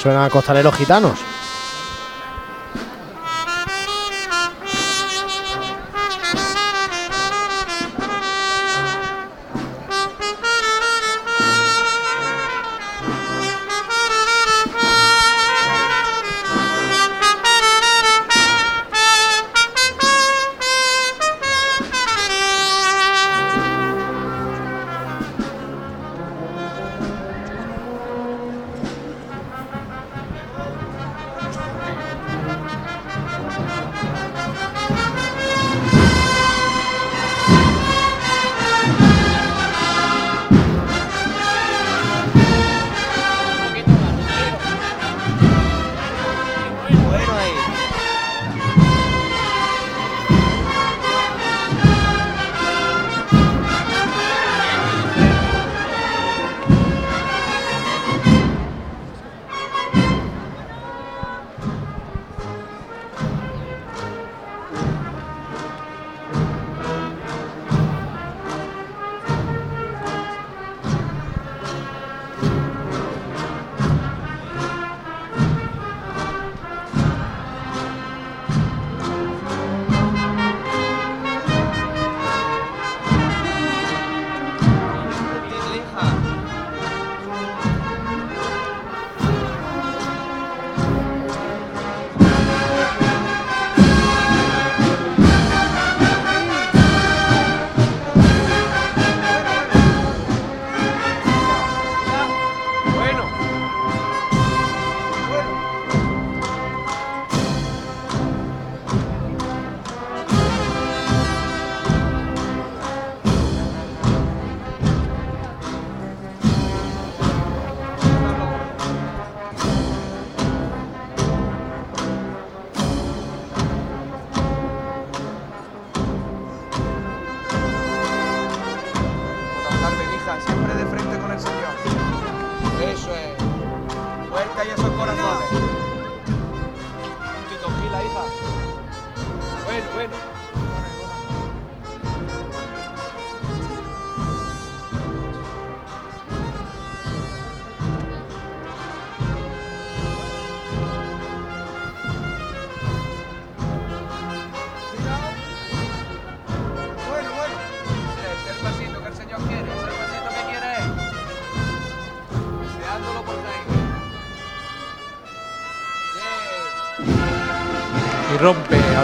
[0.03, 1.20] Suena Costaleros Gitanos.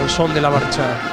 [0.09, 1.08] Son de la marcha.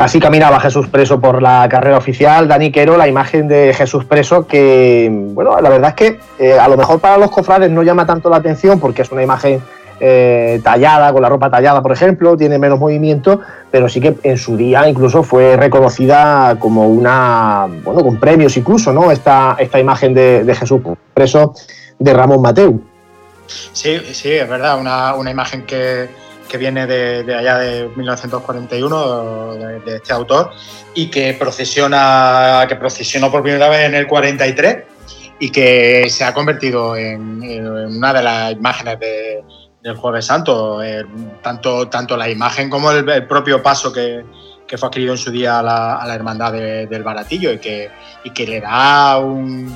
[0.00, 2.48] Así caminaba Jesús Preso por la carrera oficial.
[2.48, 6.68] Dani Quero, la imagen de Jesús Preso, que, bueno, la verdad es que eh, a
[6.68, 9.60] lo mejor para los cofrades no llama tanto la atención porque es una imagen
[10.00, 14.38] eh, tallada, con la ropa tallada, por ejemplo, tiene menos movimiento, pero sí que en
[14.38, 19.10] su día incluso fue reconocida como una, bueno, con premios incluso, ¿no?
[19.12, 20.80] Esta, esta imagen de, Jesús
[21.12, 21.52] Preso
[21.98, 22.82] de Ramón Mateu.
[23.46, 26.08] Sí, sí, es verdad, una, una imagen que
[26.50, 30.50] que viene de, allá de 1941, de, este autor,
[30.94, 34.84] y que procesiona, que procesionó por primera vez en el 43
[35.38, 37.40] y que se ha convertido en,
[37.96, 38.98] una de las imágenes
[39.80, 41.06] del Jueves Santo, eh,
[41.40, 44.24] tanto, tanto la imagen como el, propio paso que,
[44.76, 47.90] fue adquirido en su día a la, hermandad del Baratillo y que,
[48.24, 49.74] y que le da un,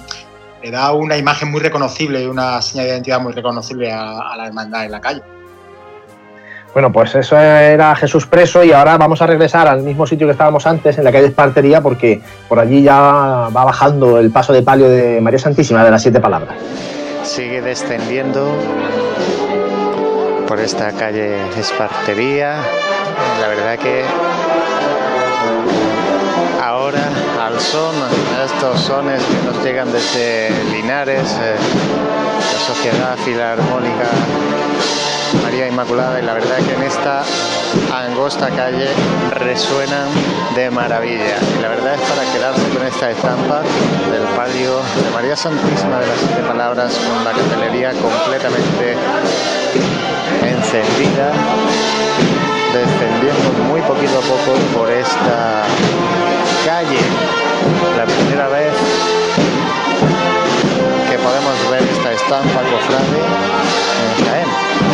[0.62, 4.46] le da una imagen muy reconocible y una señal de identidad muy reconocible a la
[4.46, 5.22] hermandad en la calle.
[6.74, 10.32] Bueno, pues eso era Jesús Preso y ahora vamos a regresar al mismo sitio que
[10.32, 14.62] estábamos antes, en la calle Espartería, porque por allí ya va bajando el paso de
[14.62, 16.56] palio de María Santísima de las Siete Palabras.
[17.22, 18.48] Sigue descendiendo
[20.48, 22.56] por esta calle Espartería.
[23.40, 24.02] La verdad que
[26.60, 27.08] ahora
[27.40, 27.94] al son,
[28.36, 31.54] a estos sones que nos llegan desde Linares, eh,
[32.52, 34.10] la Sociedad Filarmónica
[35.42, 37.22] María Inmaculada y la verdad que en esta
[37.92, 38.88] angosta calle
[39.30, 40.08] resuenan
[40.54, 41.36] de maravilla.
[41.58, 43.62] Y la verdad es para quedarse con esta estampa
[44.10, 48.96] del palio de María Santísima de las Siete Palabras con la candelería completamente
[50.42, 51.32] encendida
[52.74, 55.62] descendiendo muy poquito a poco por esta
[56.66, 56.98] calle.
[57.96, 58.72] La primera vez
[61.08, 63.20] que podemos ver esta estampa cofrade
[64.18, 64.93] en Jaén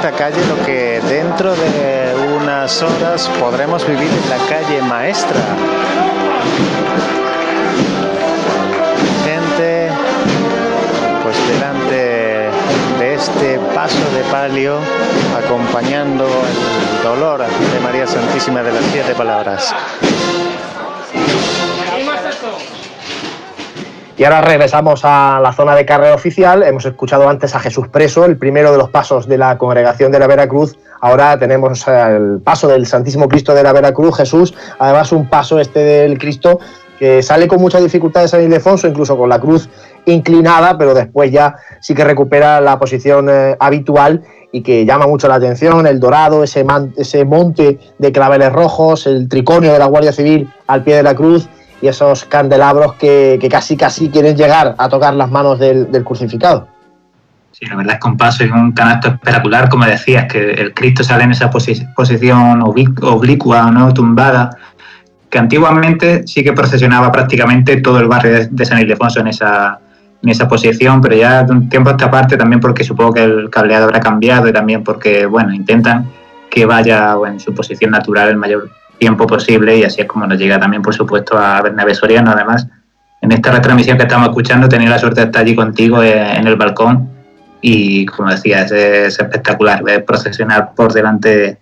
[0.00, 5.40] calle lo que dentro de unas horas podremos vivir en la calle maestra.
[9.24, 9.88] Gente
[11.22, 12.50] pues delante
[12.98, 14.78] de este paso de palio
[15.44, 19.74] acompañando el dolor de María Santísima de las siete palabras.
[24.22, 26.62] Y ahora regresamos a la zona de carrera oficial.
[26.62, 30.20] Hemos escuchado antes a Jesús Preso, el primero de los pasos de la congregación de
[30.20, 30.78] la Veracruz.
[31.00, 34.54] Ahora tenemos el paso del Santísimo Cristo de la Veracruz, Jesús.
[34.78, 36.60] Además, un paso este del Cristo
[37.00, 39.68] que sale con mucha dificultad de San Ildefonso, incluso con la cruz
[40.06, 45.26] inclinada, pero después ya sí que recupera la posición eh, habitual y que llama mucho
[45.26, 46.64] la atención, el dorado, ese,
[46.96, 51.16] ese monte de claveles rojos, el triconio de la Guardia Civil al pie de la
[51.16, 51.48] cruz
[51.82, 56.68] y esos candelabros que, casi casi quieren llegar a tocar las manos del, crucificado.
[57.50, 60.72] Sí, la verdad es que un paso y un canasto espectacular, como decías, que el
[60.72, 63.92] Cristo sale en esa posición oblicua, ¿no?
[63.92, 64.56] tumbada,
[65.28, 69.80] que antiguamente sí que procesionaba prácticamente todo el barrio de, San Ildefonso en esa,
[70.22, 73.24] en esa posición, pero ya de un tiempo a esta parte, también porque supongo que
[73.24, 76.06] el cableado habrá cambiado y también porque, bueno, intentan
[76.48, 80.38] que vaya en su posición natural el mayor tiempo posible y así es como nos
[80.38, 82.30] llega también, por supuesto, a Bernabé Soriano.
[82.30, 82.66] Además,
[83.20, 86.36] en esta retransmisión que estamos escuchando, he tenido la suerte de estar allí contigo eh,
[86.36, 87.08] en el balcón
[87.60, 91.58] y, como decía, es, espectacular ver procesionar por delante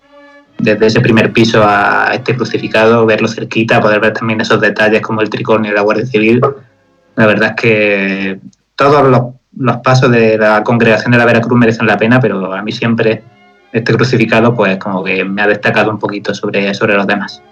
[0.58, 5.20] desde ese primer piso a este crucificado, verlo cerquita, poder ver también esos detalles como
[5.20, 6.40] el tricornio y la Guardia Civil.
[7.16, 8.40] La verdad es que
[8.76, 9.22] todos los,
[9.58, 13.22] los pasos de la congregación de la Veracruz merecen la pena, pero a mí siempre
[13.72, 17.42] este crucificado, pues como que me ha destacado un poquito sobre, sobre los demás.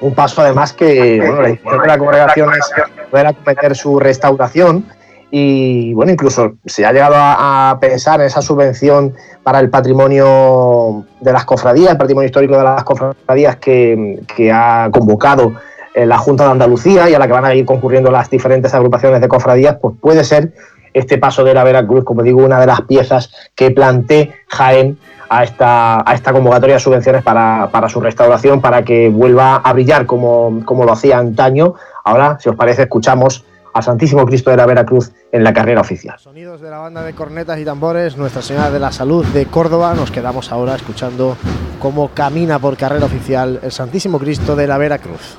[0.00, 4.86] Un paso además que bueno, la intención de la congregación es poder acometer su restauración
[5.30, 11.32] y bueno, incluso se ha llegado a, pensar en esa subvención para el patrimonio de
[11.32, 15.52] las cofradías, el patrimonio histórico de las cofradías que, que ha convocado
[15.94, 18.72] eh, la Junta de Andalucía y a la que van a ir concurriendo las diferentes
[18.74, 20.52] agrupaciones de cofradías, pues puede ser
[20.94, 25.44] este paso de la Veracruz, como digo, una de las piezas que planté Jaén a
[25.44, 30.62] esta, a esta convocatoria de subvenciones para, su restauración, para que vuelva a brillar como,
[30.64, 31.74] como lo hacía antaño.
[32.04, 36.18] Ahora, si os parece, escuchamos al Santísimo Cristo de la Veracruz en la carrera oficial.
[36.18, 39.94] Sonidos de la banda de cornetas y tambores, Nuestra Señora de la Salud de Córdoba.
[39.94, 41.36] Nos quedamos ahora escuchando
[41.78, 45.38] cómo camina por carrera oficial el Santísimo Cristo de la Veracruz.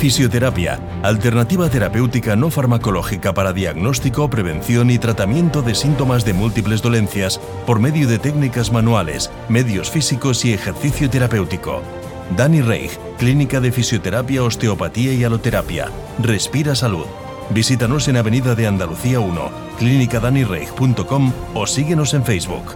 [0.00, 7.38] Fisioterapia, alternativa terapéutica no farmacológica para diagnóstico, prevención y tratamiento de síntomas de múltiples dolencias
[7.66, 11.82] por medio de técnicas manuales, medios físicos y ejercicio terapéutico.
[12.34, 15.90] Dani Reich, Clínica de Fisioterapia, Osteopatía y Aloterapia.
[16.18, 17.04] Respira Salud.
[17.50, 22.74] Visítanos en Avenida de Andalucía 1, clínicadanireich.com o síguenos en Facebook.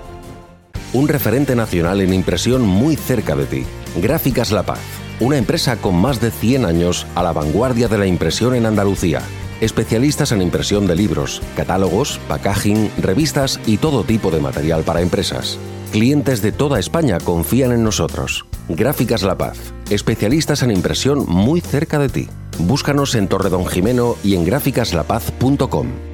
[0.92, 3.64] Un referente nacional en impresión muy cerca de ti.
[3.96, 8.06] Gráficas La Paz una empresa con más de 100 años a la vanguardia de la
[8.06, 9.22] impresión en Andalucía.
[9.60, 15.58] Especialistas en impresión de libros, catálogos, packaging, revistas y todo tipo de material para empresas.
[15.92, 18.46] Clientes de toda España confían en nosotros.
[18.68, 19.58] Gráficas La Paz,
[19.90, 22.28] especialistas en impresión muy cerca de ti.
[22.58, 26.13] Búscanos en Torredón Jimeno y en gráficaslapaz.com.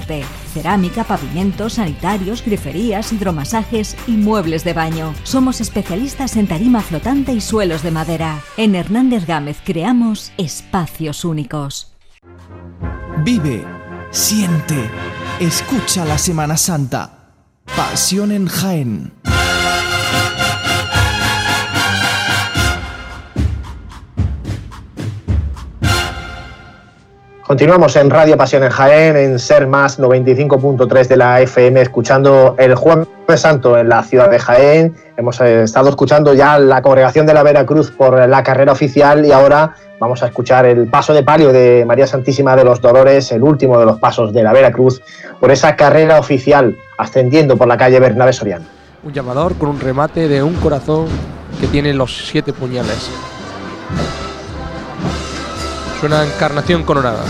[0.53, 5.13] Cerámica, pavimentos, sanitarios, griferías, hidromasajes y muebles de baño.
[5.23, 8.41] Somos especialistas en tarima flotante y suelos de madera.
[8.57, 11.93] En Hernández Gámez creamos espacios únicos.
[13.23, 13.65] Vive,
[14.09, 14.89] siente,
[15.39, 17.33] escucha la Semana Santa.
[17.75, 19.13] Pasión en Jaén.
[27.51, 32.75] Continuamos en Radio Pasión en Jaén, en Ser Más 95.3 de la FM, escuchando el
[32.75, 34.95] Jueves Santo en la ciudad de Jaén.
[35.17, 39.33] Hemos eh, estado escuchando ya la congregación de la Veracruz por la carrera oficial y
[39.33, 43.43] ahora vamos a escuchar el paso de palio de María Santísima de los Dolores, el
[43.43, 45.01] último de los pasos de la Veracruz,
[45.41, 48.63] por esa carrera oficial ascendiendo por la calle Bernabé Soriano.
[49.03, 51.07] Un llamador con un remate de un corazón
[51.59, 53.11] que tiene los siete puñales.
[56.01, 57.23] Suena encarnación coronada.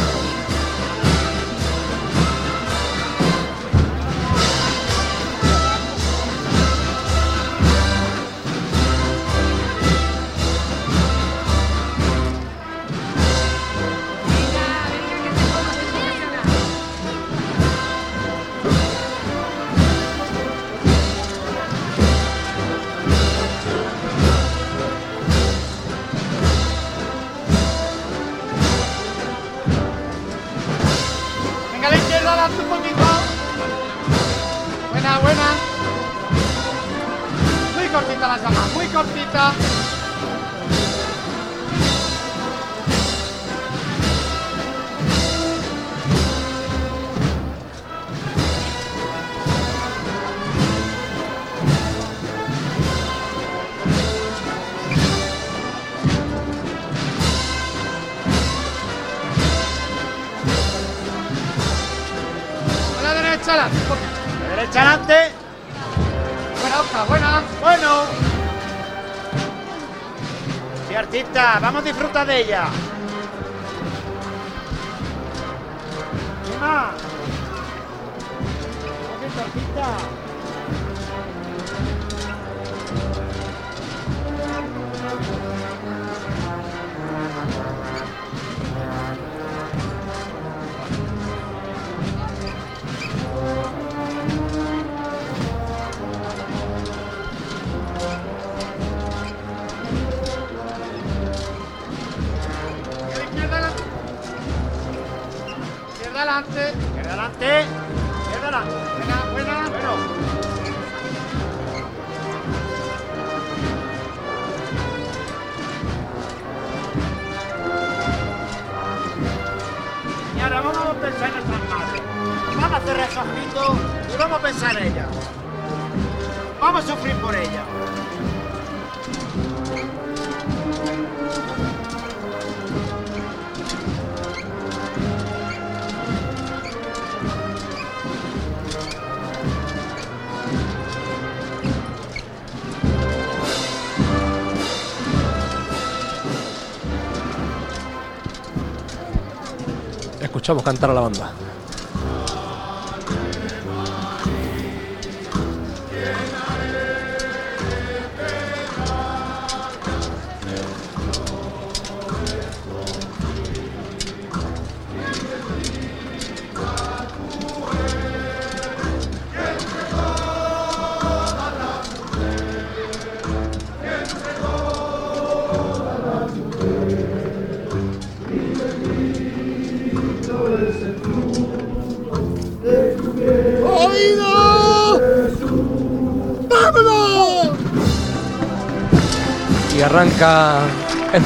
[150.52, 151.41] Escuchamos cantar a la banda.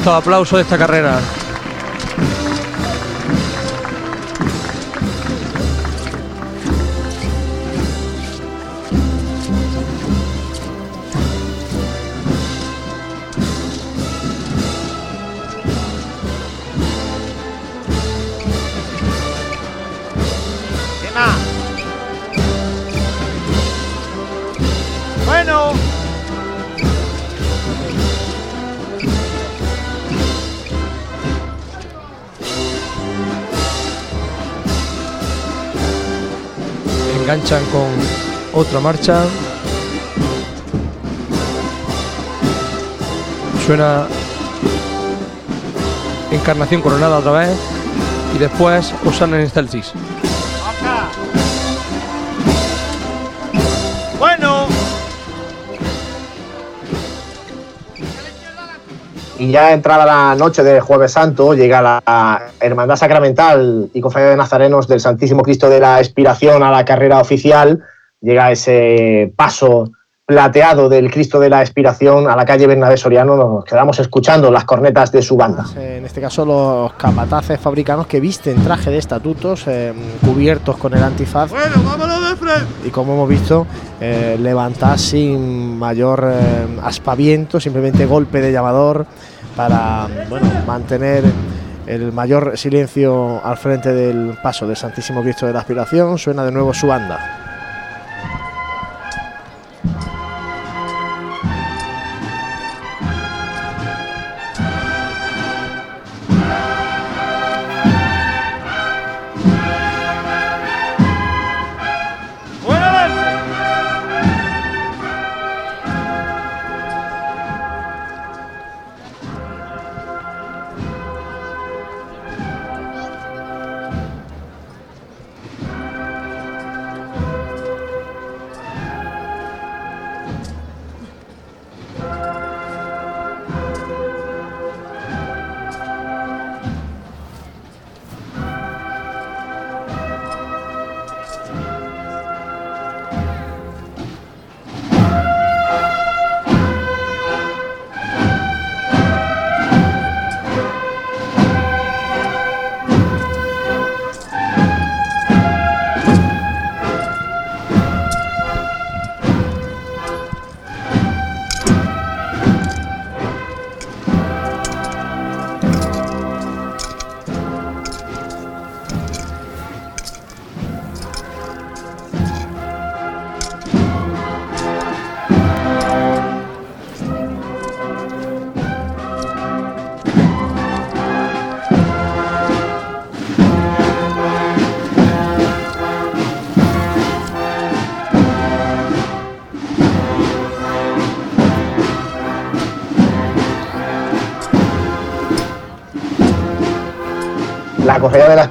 [0.06, 1.45] Estos aplausos de esta carrera.
[38.86, 39.24] Marcha.
[43.66, 44.06] Suena
[46.30, 47.58] Encarnación Coronada otra vez
[48.36, 49.92] y después Osana en Excelsis.
[54.20, 54.66] Bueno.
[59.40, 64.36] Y ya entrada la noche de Jueves Santo, llega la Hermandad Sacramental y Cofradía de
[64.36, 67.82] Nazarenos del Santísimo Cristo de la Expiración a la carrera oficial.
[68.20, 69.90] Llega ese paso
[70.26, 73.36] plateado del Cristo de la Expiración a la calle Bernabé Soriano.
[73.36, 75.64] Nos quedamos escuchando las cornetas de su banda.
[75.76, 79.94] En este caso, los capataces fabricanos que visten traje de estatutos eh,
[80.24, 81.50] cubiertos con el antifaz.
[81.50, 82.88] Bueno, vámonos de frente.
[82.88, 83.68] Y como hemos visto,
[84.00, 89.06] eh, levantar sin mayor eh, aspaviento, simplemente golpe de llamador
[89.54, 91.22] para bueno, mantener
[91.86, 96.18] el mayor silencio al frente del paso del Santísimo Cristo de la Aspiración.
[96.18, 97.45] Suena de nuevo su banda.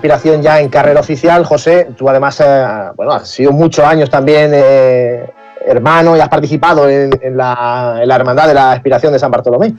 [0.05, 1.43] Aspiración ya en carrera oficial.
[1.45, 5.25] José, tú además, eh, bueno, has sido muchos años también eh,
[5.65, 9.73] hermano y has participado en, la, en la Hermandad de la Aspiración de San Bartolomé.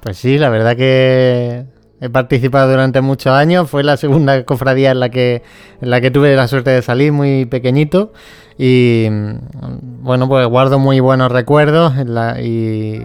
[0.00, 1.64] Pues sí, la verdad que
[2.02, 3.70] he participado durante muchos años.
[3.70, 5.42] Fue la segunda cofradía en la que,
[5.80, 8.12] en la que tuve la suerte de salir muy pequeñito.
[8.58, 9.08] Y
[10.02, 11.92] bueno, pues guardo muy buenos recuerdos.
[12.42, 13.00] y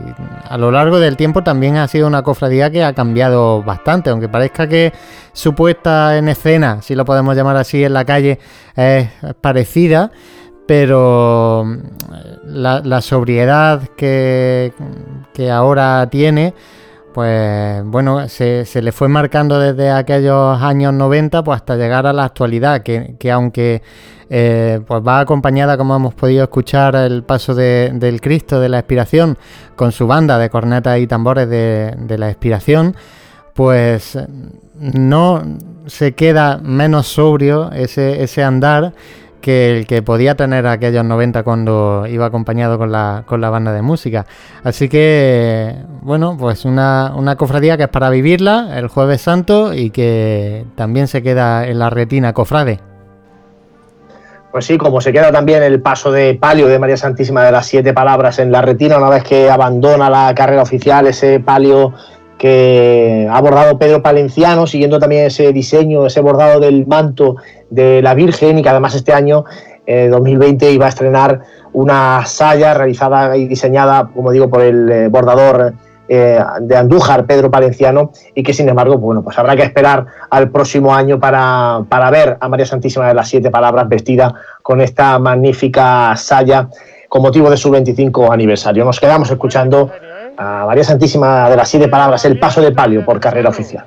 [0.50, 4.10] a lo largo del tiempo también ha sido una cofradía que ha cambiado bastante.
[4.10, 4.92] Aunque parezca que
[5.32, 8.40] su puesta en escena, si lo podemos llamar así, en la calle
[8.76, 9.08] es
[9.42, 10.12] parecida
[10.68, 11.78] pero mm,
[12.48, 14.74] la, la sobriedad que,
[15.34, 16.54] que ahora tiene,
[17.18, 22.14] pues bueno, se, se le fue marcando desde aquellos años 90 pues hasta llegar a
[22.14, 23.82] la actualidad, que, que aunque
[24.30, 28.78] eh, pues va acompañada, como hemos podido escuchar, el paso de- del Cristo de la
[28.78, 29.36] Expiración
[29.76, 32.96] con su banda de cornetas y tambores de, de la Expiración,
[33.56, 34.16] pues
[34.76, 35.42] no
[35.88, 38.94] se queda menos sobrio ese, ese andar
[39.42, 43.72] que el que podía tener aquellos 90 cuando iba acompañado con la, con la banda
[43.74, 44.26] de música.
[44.64, 49.90] Así que, bueno, pues una, una cofradía que es para vivirla el jueves santo y
[49.92, 52.80] que también se queda en la retina cofrade.
[54.52, 57.68] Pues sí, como se queda también el paso de palio de María Santísima de las
[57.68, 61.94] Siete Palabras en la retina, una vez que abandona la carrera oficial, ese palio
[62.38, 67.38] que ha bordado Pedro Palenciano, siguiendo también ese diseño, ese bordado del manto
[67.70, 69.46] de la Virgen, y que además este año,
[69.86, 71.42] eh, 2020, iba a estrenar
[71.74, 75.74] una saya realizada y diseñada, como digo, por el eh, bordador
[76.10, 80.50] eh, de Andújar, Pedro Palenciano, y que sin embargo, bueno, pues habrá que esperar al
[80.52, 85.18] próximo año para, para ver a María Santísima de las Siete Palabras vestida con esta
[85.20, 86.70] magnífica saya
[87.10, 88.86] con motivo de su 25 aniversario.
[88.86, 89.92] Nos quedamos escuchando
[90.38, 93.86] a María Santísima de las Siete Palabras, el paso de palio por carrera oficial.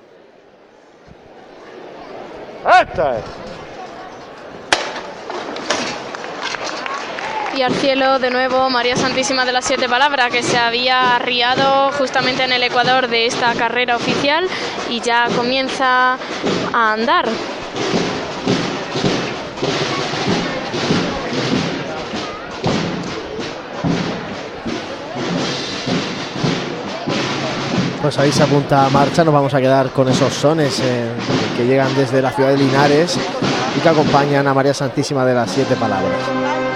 [7.56, 11.90] Y al cielo de nuevo María Santísima de las Siete Palabras, que se había arriado
[11.92, 14.46] justamente en el ecuador de esta carrera oficial
[14.88, 16.16] y ya comienza
[16.72, 17.26] a andar.
[28.02, 31.06] Pues ahí se apunta a marcha, nos vamos a quedar con esos sones eh,
[31.56, 33.18] que llegan desde la ciudad de Linares
[33.76, 36.69] y que acompañan a María Santísima de las Siete Palabras.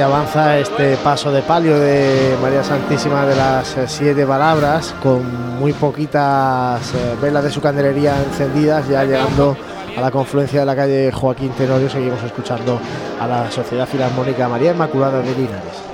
[0.00, 5.72] Avanza este paso de palio de María Santísima de las eh, Siete Palabras, con muy
[5.72, 9.56] poquitas eh, velas de su candelería encendidas, ya llegando
[9.96, 12.78] a la confluencia de la calle Joaquín Tenorio, seguimos escuchando
[13.18, 15.85] a la Sociedad Filarmónica María Inmaculada de Linares.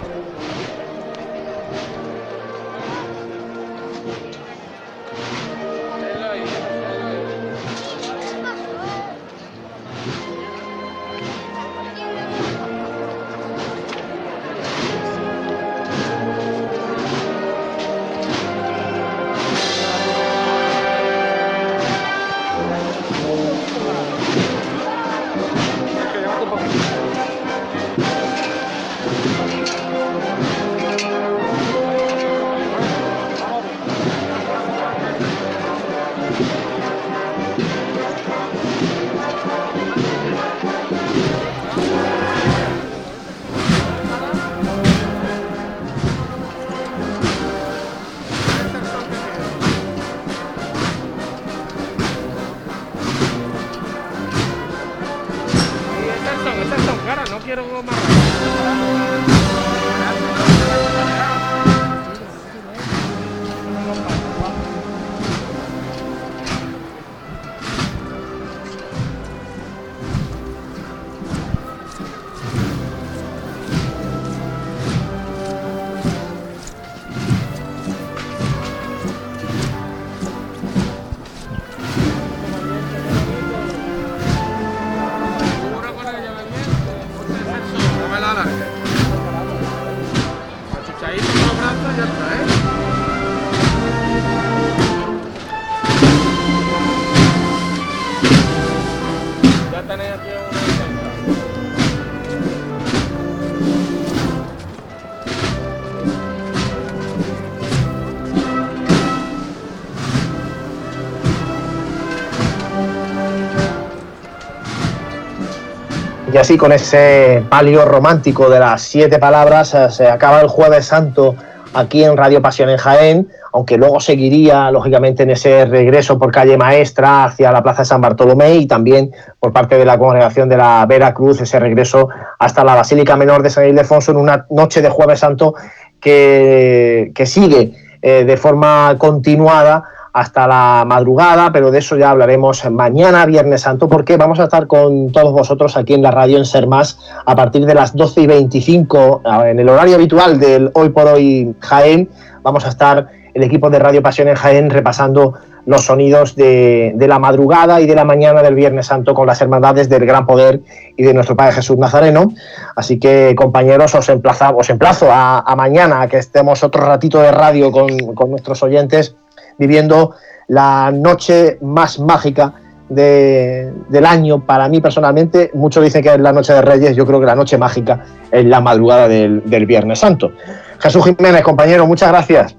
[116.33, 120.87] Y así con ese palio romántico de las siete palabras eh, se acaba el jueves
[120.87, 121.37] santo
[121.75, 126.57] aquí en Radio Pasión en Jaén, aunque luego seguiría lógicamente en ese regreso por calle
[126.57, 130.57] Maestra hacia la Plaza de San Bartolomé y también por parte de la congregación de
[130.57, 132.09] la Vera Cruz ese regreso
[132.39, 135.55] hasta la Basílica Menor de San Ildefonso en una noche de jueves santo
[136.01, 137.73] que, que sigue
[138.03, 143.89] eh, de forma continuada hasta la madrugada, pero de eso ya hablaremos mañana, Viernes Santo,
[143.89, 147.35] porque vamos a estar con todos vosotros aquí en la radio en Ser Más a
[147.35, 152.11] partir de las 12 y 25, en el horario habitual del Hoy por Hoy Jaén.
[152.43, 155.35] Vamos a estar el equipo de Radio Pasión en Jaén repasando
[155.65, 159.41] los sonidos de, de la madrugada y de la mañana del Viernes Santo con las
[159.41, 160.61] hermandades del Gran Poder
[160.97, 162.35] y de nuestro Padre Jesús Nazareno.
[162.77, 167.31] Así que, compañeros, os, emplaza, os emplazo a, mañana a que estemos otro ratito de
[167.31, 169.15] radio con, con nuestros oyentes
[169.59, 170.15] viviendo
[170.49, 172.55] la noche más mágica
[172.89, 174.45] de, del año.
[174.45, 177.35] Para mí personalmente, muchos dicen que es la noche de Reyes, yo creo que la
[177.35, 180.33] noche mágica es la madrugada del, del Viernes Santo.
[180.79, 182.57] Jesús Jiménez, compañero, muchas gracias.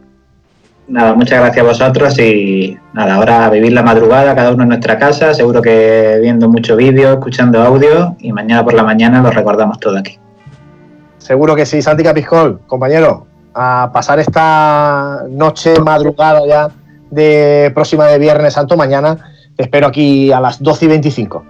[0.88, 4.70] Nada, muchas gracias a vosotros y nada, ahora a vivir la madrugada cada uno en
[4.70, 9.32] nuestra casa, seguro que viendo mucho vídeo, escuchando audio y mañana por la mañana lo
[9.32, 10.20] recordamos todo aquí.
[11.20, 16.70] Seguro que sí, Santi Capiscol, compañero, a pasar esta noche madrugada ya
[17.14, 19.18] de próxima de Viernes Santo mañana.
[19.56, 21.44] Te espero aquí a las 12 y 25.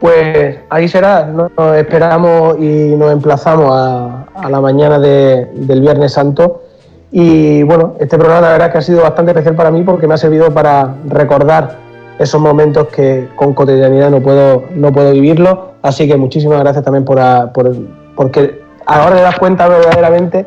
[0.00, 6.62] Pues ahí será, nos esperamos y nos emplazamos a, la mañana del Viernes Santo.
[7.10, 10.14] Y bueno, este programa la verdad que ha sido bastante especial para mí porque me
[10.14, 11.78] ha servido para recordar
[12.18, 15.72] esos momentos que con cotidianidad no puedo, no puedo vivirlo.
[15.82, 17.18] Así que muchísimas gracias también por,
[17.52, 17.74] por
[18.14, 20.46] porque ahora te das cuenta verdaderamente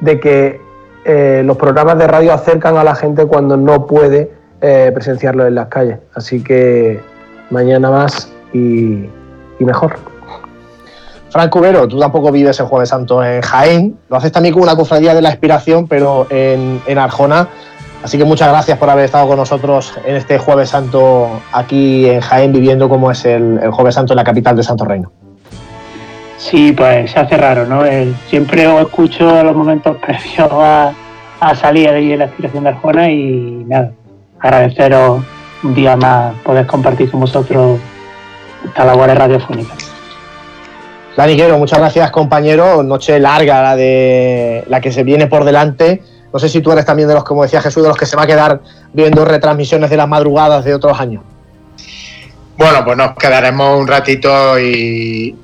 [0.00, 0.60] de que
[1.04, 5.54] eh, los programas de radio acercan a la gente cuando no puede eh, presenciarlo en
[5.54, 5.98] las calles.
[6.14, 7.00] Así que
[7.50, 9.08] mañana más y,
[9.58, 9.96] mejor.
[11.30, 14.74] Franco Cubero, tú tampoco vives el Jueves Santo en Jaén, lo haces también con una
[14.74, 17.48] cofradía de la inspiración, pero en, Arjona.
[18.02, 22.20] Así que muchas gracias por haber estado con nosotros en este Jueves Santo aquí en
[22.20, 25.12] Jaén, viviendo como es el, el Jueves Santo en la capital de Santo Reino.
[26.40, 27.82] Sí, pues se hace raro, ¿no?
[28.28, 30.94] siempre os escucho los momentos previos a,
[31.54, 33.92] salir de la aspiración de Arjona y nada,
[34.40, 35.22] agradeceros
[35.62, 37.78] un día más poder compartir con vosotros
[38.64, 39.74] esta labor radiofónica.
[41.16, 46.02] Dani muchas gracias compañero, noche larga la de la que se viene por delante.
[46.32, 48.16] No sé si tú eres también de los, como decía Jesús, de los que se
[48.16, 48.60] va a quedar
[48.94, 51.22] viendo retransmisiones de las madrugadas de otros años.
[52.60, 55.34] Bueno, pues nos quedaremos un ratito y,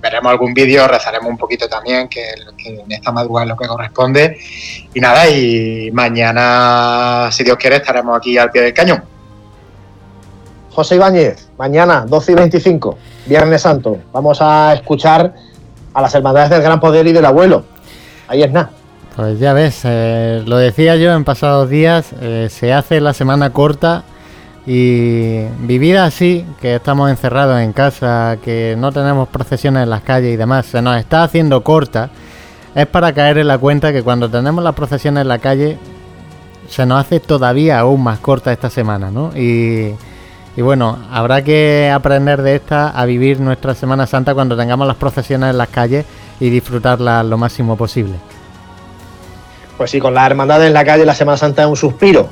[0.00, 2.22] veremos algún vídeo, rezaremos un poquito también, que,
[2.64, 4.38] en esta madrugada es lo que corresponde.
[4.94, 9.02] Y nada, y mañana, si Dios quiere, estaremos aquí al pie del cañón.
[10.70, 15.34] José Ibáñez, mañana, 12 y 25, Viernes Santo, vamos a escuchar
[15.92, 17.64] a las hermandades del Gran Poder y del Abuelo.
[18.28, 18.70] Ahí es nada.
[19.16, 23.52] Pues ya ves, eh, lo decía yo en pasados días, eh, se hace la semana
[23.52, 24.04] corta
[24.66, 30.34] y vivir así, que estamos encerrados en casa, que no tenemos procesiones en las calles
[30.34, 32.10] y demás, se nos está haciendo corta,
[32.74, 35.78] es para caer en la cuenta que cuando tenemos las procesiones en la calle,
[36.68, 39.30] se nos hace todavía aún más corta esta semana, ¿no?
[39.36, 39.94] Y,
[40.56, 44.96] y bueno, habrá que aprender de esta a vivir nuestra Semana Santa cuando tengamos las
[44.96, 46.04] procesiones en las calles
[46.40, 48.14] y disfrutarlas lo máximo posible.
[49.76, 52.28] Pues sí, con la hermandad en la calle la Semana Santa es un suspiro,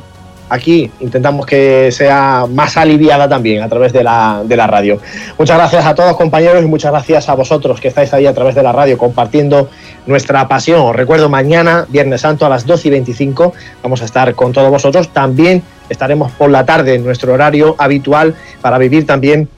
[0.55, 4.98] aquí intentamos que sea más aliviada también a través de la, de la radio.
[5.39, 8.55] Muchas gracias a todos compañeros y muchas gracias a vosotros que estáis ahí a través
[8.55, 9.68] de la radio compartiendo
[10.06, 10.81] nuestra pasión.
[10.81, 13.52] Os recuerdo mañana, Viernes Santo a las 12 y 25,
[13.82, 15.09] vamos a estar con todos vosotros.
[15.09, 19.48] También estaremos por la tarde en nuestro horario habitual para vivir también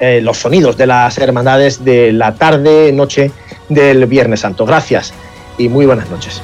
[0.00, 3.30] eh, los sonidos de las hermandades de la tarde, noche
[3.68, 4.66] del Viernes Santo.
[4.66, 5.14] Gracias
[5.58, 6.42] y muy buenas noches.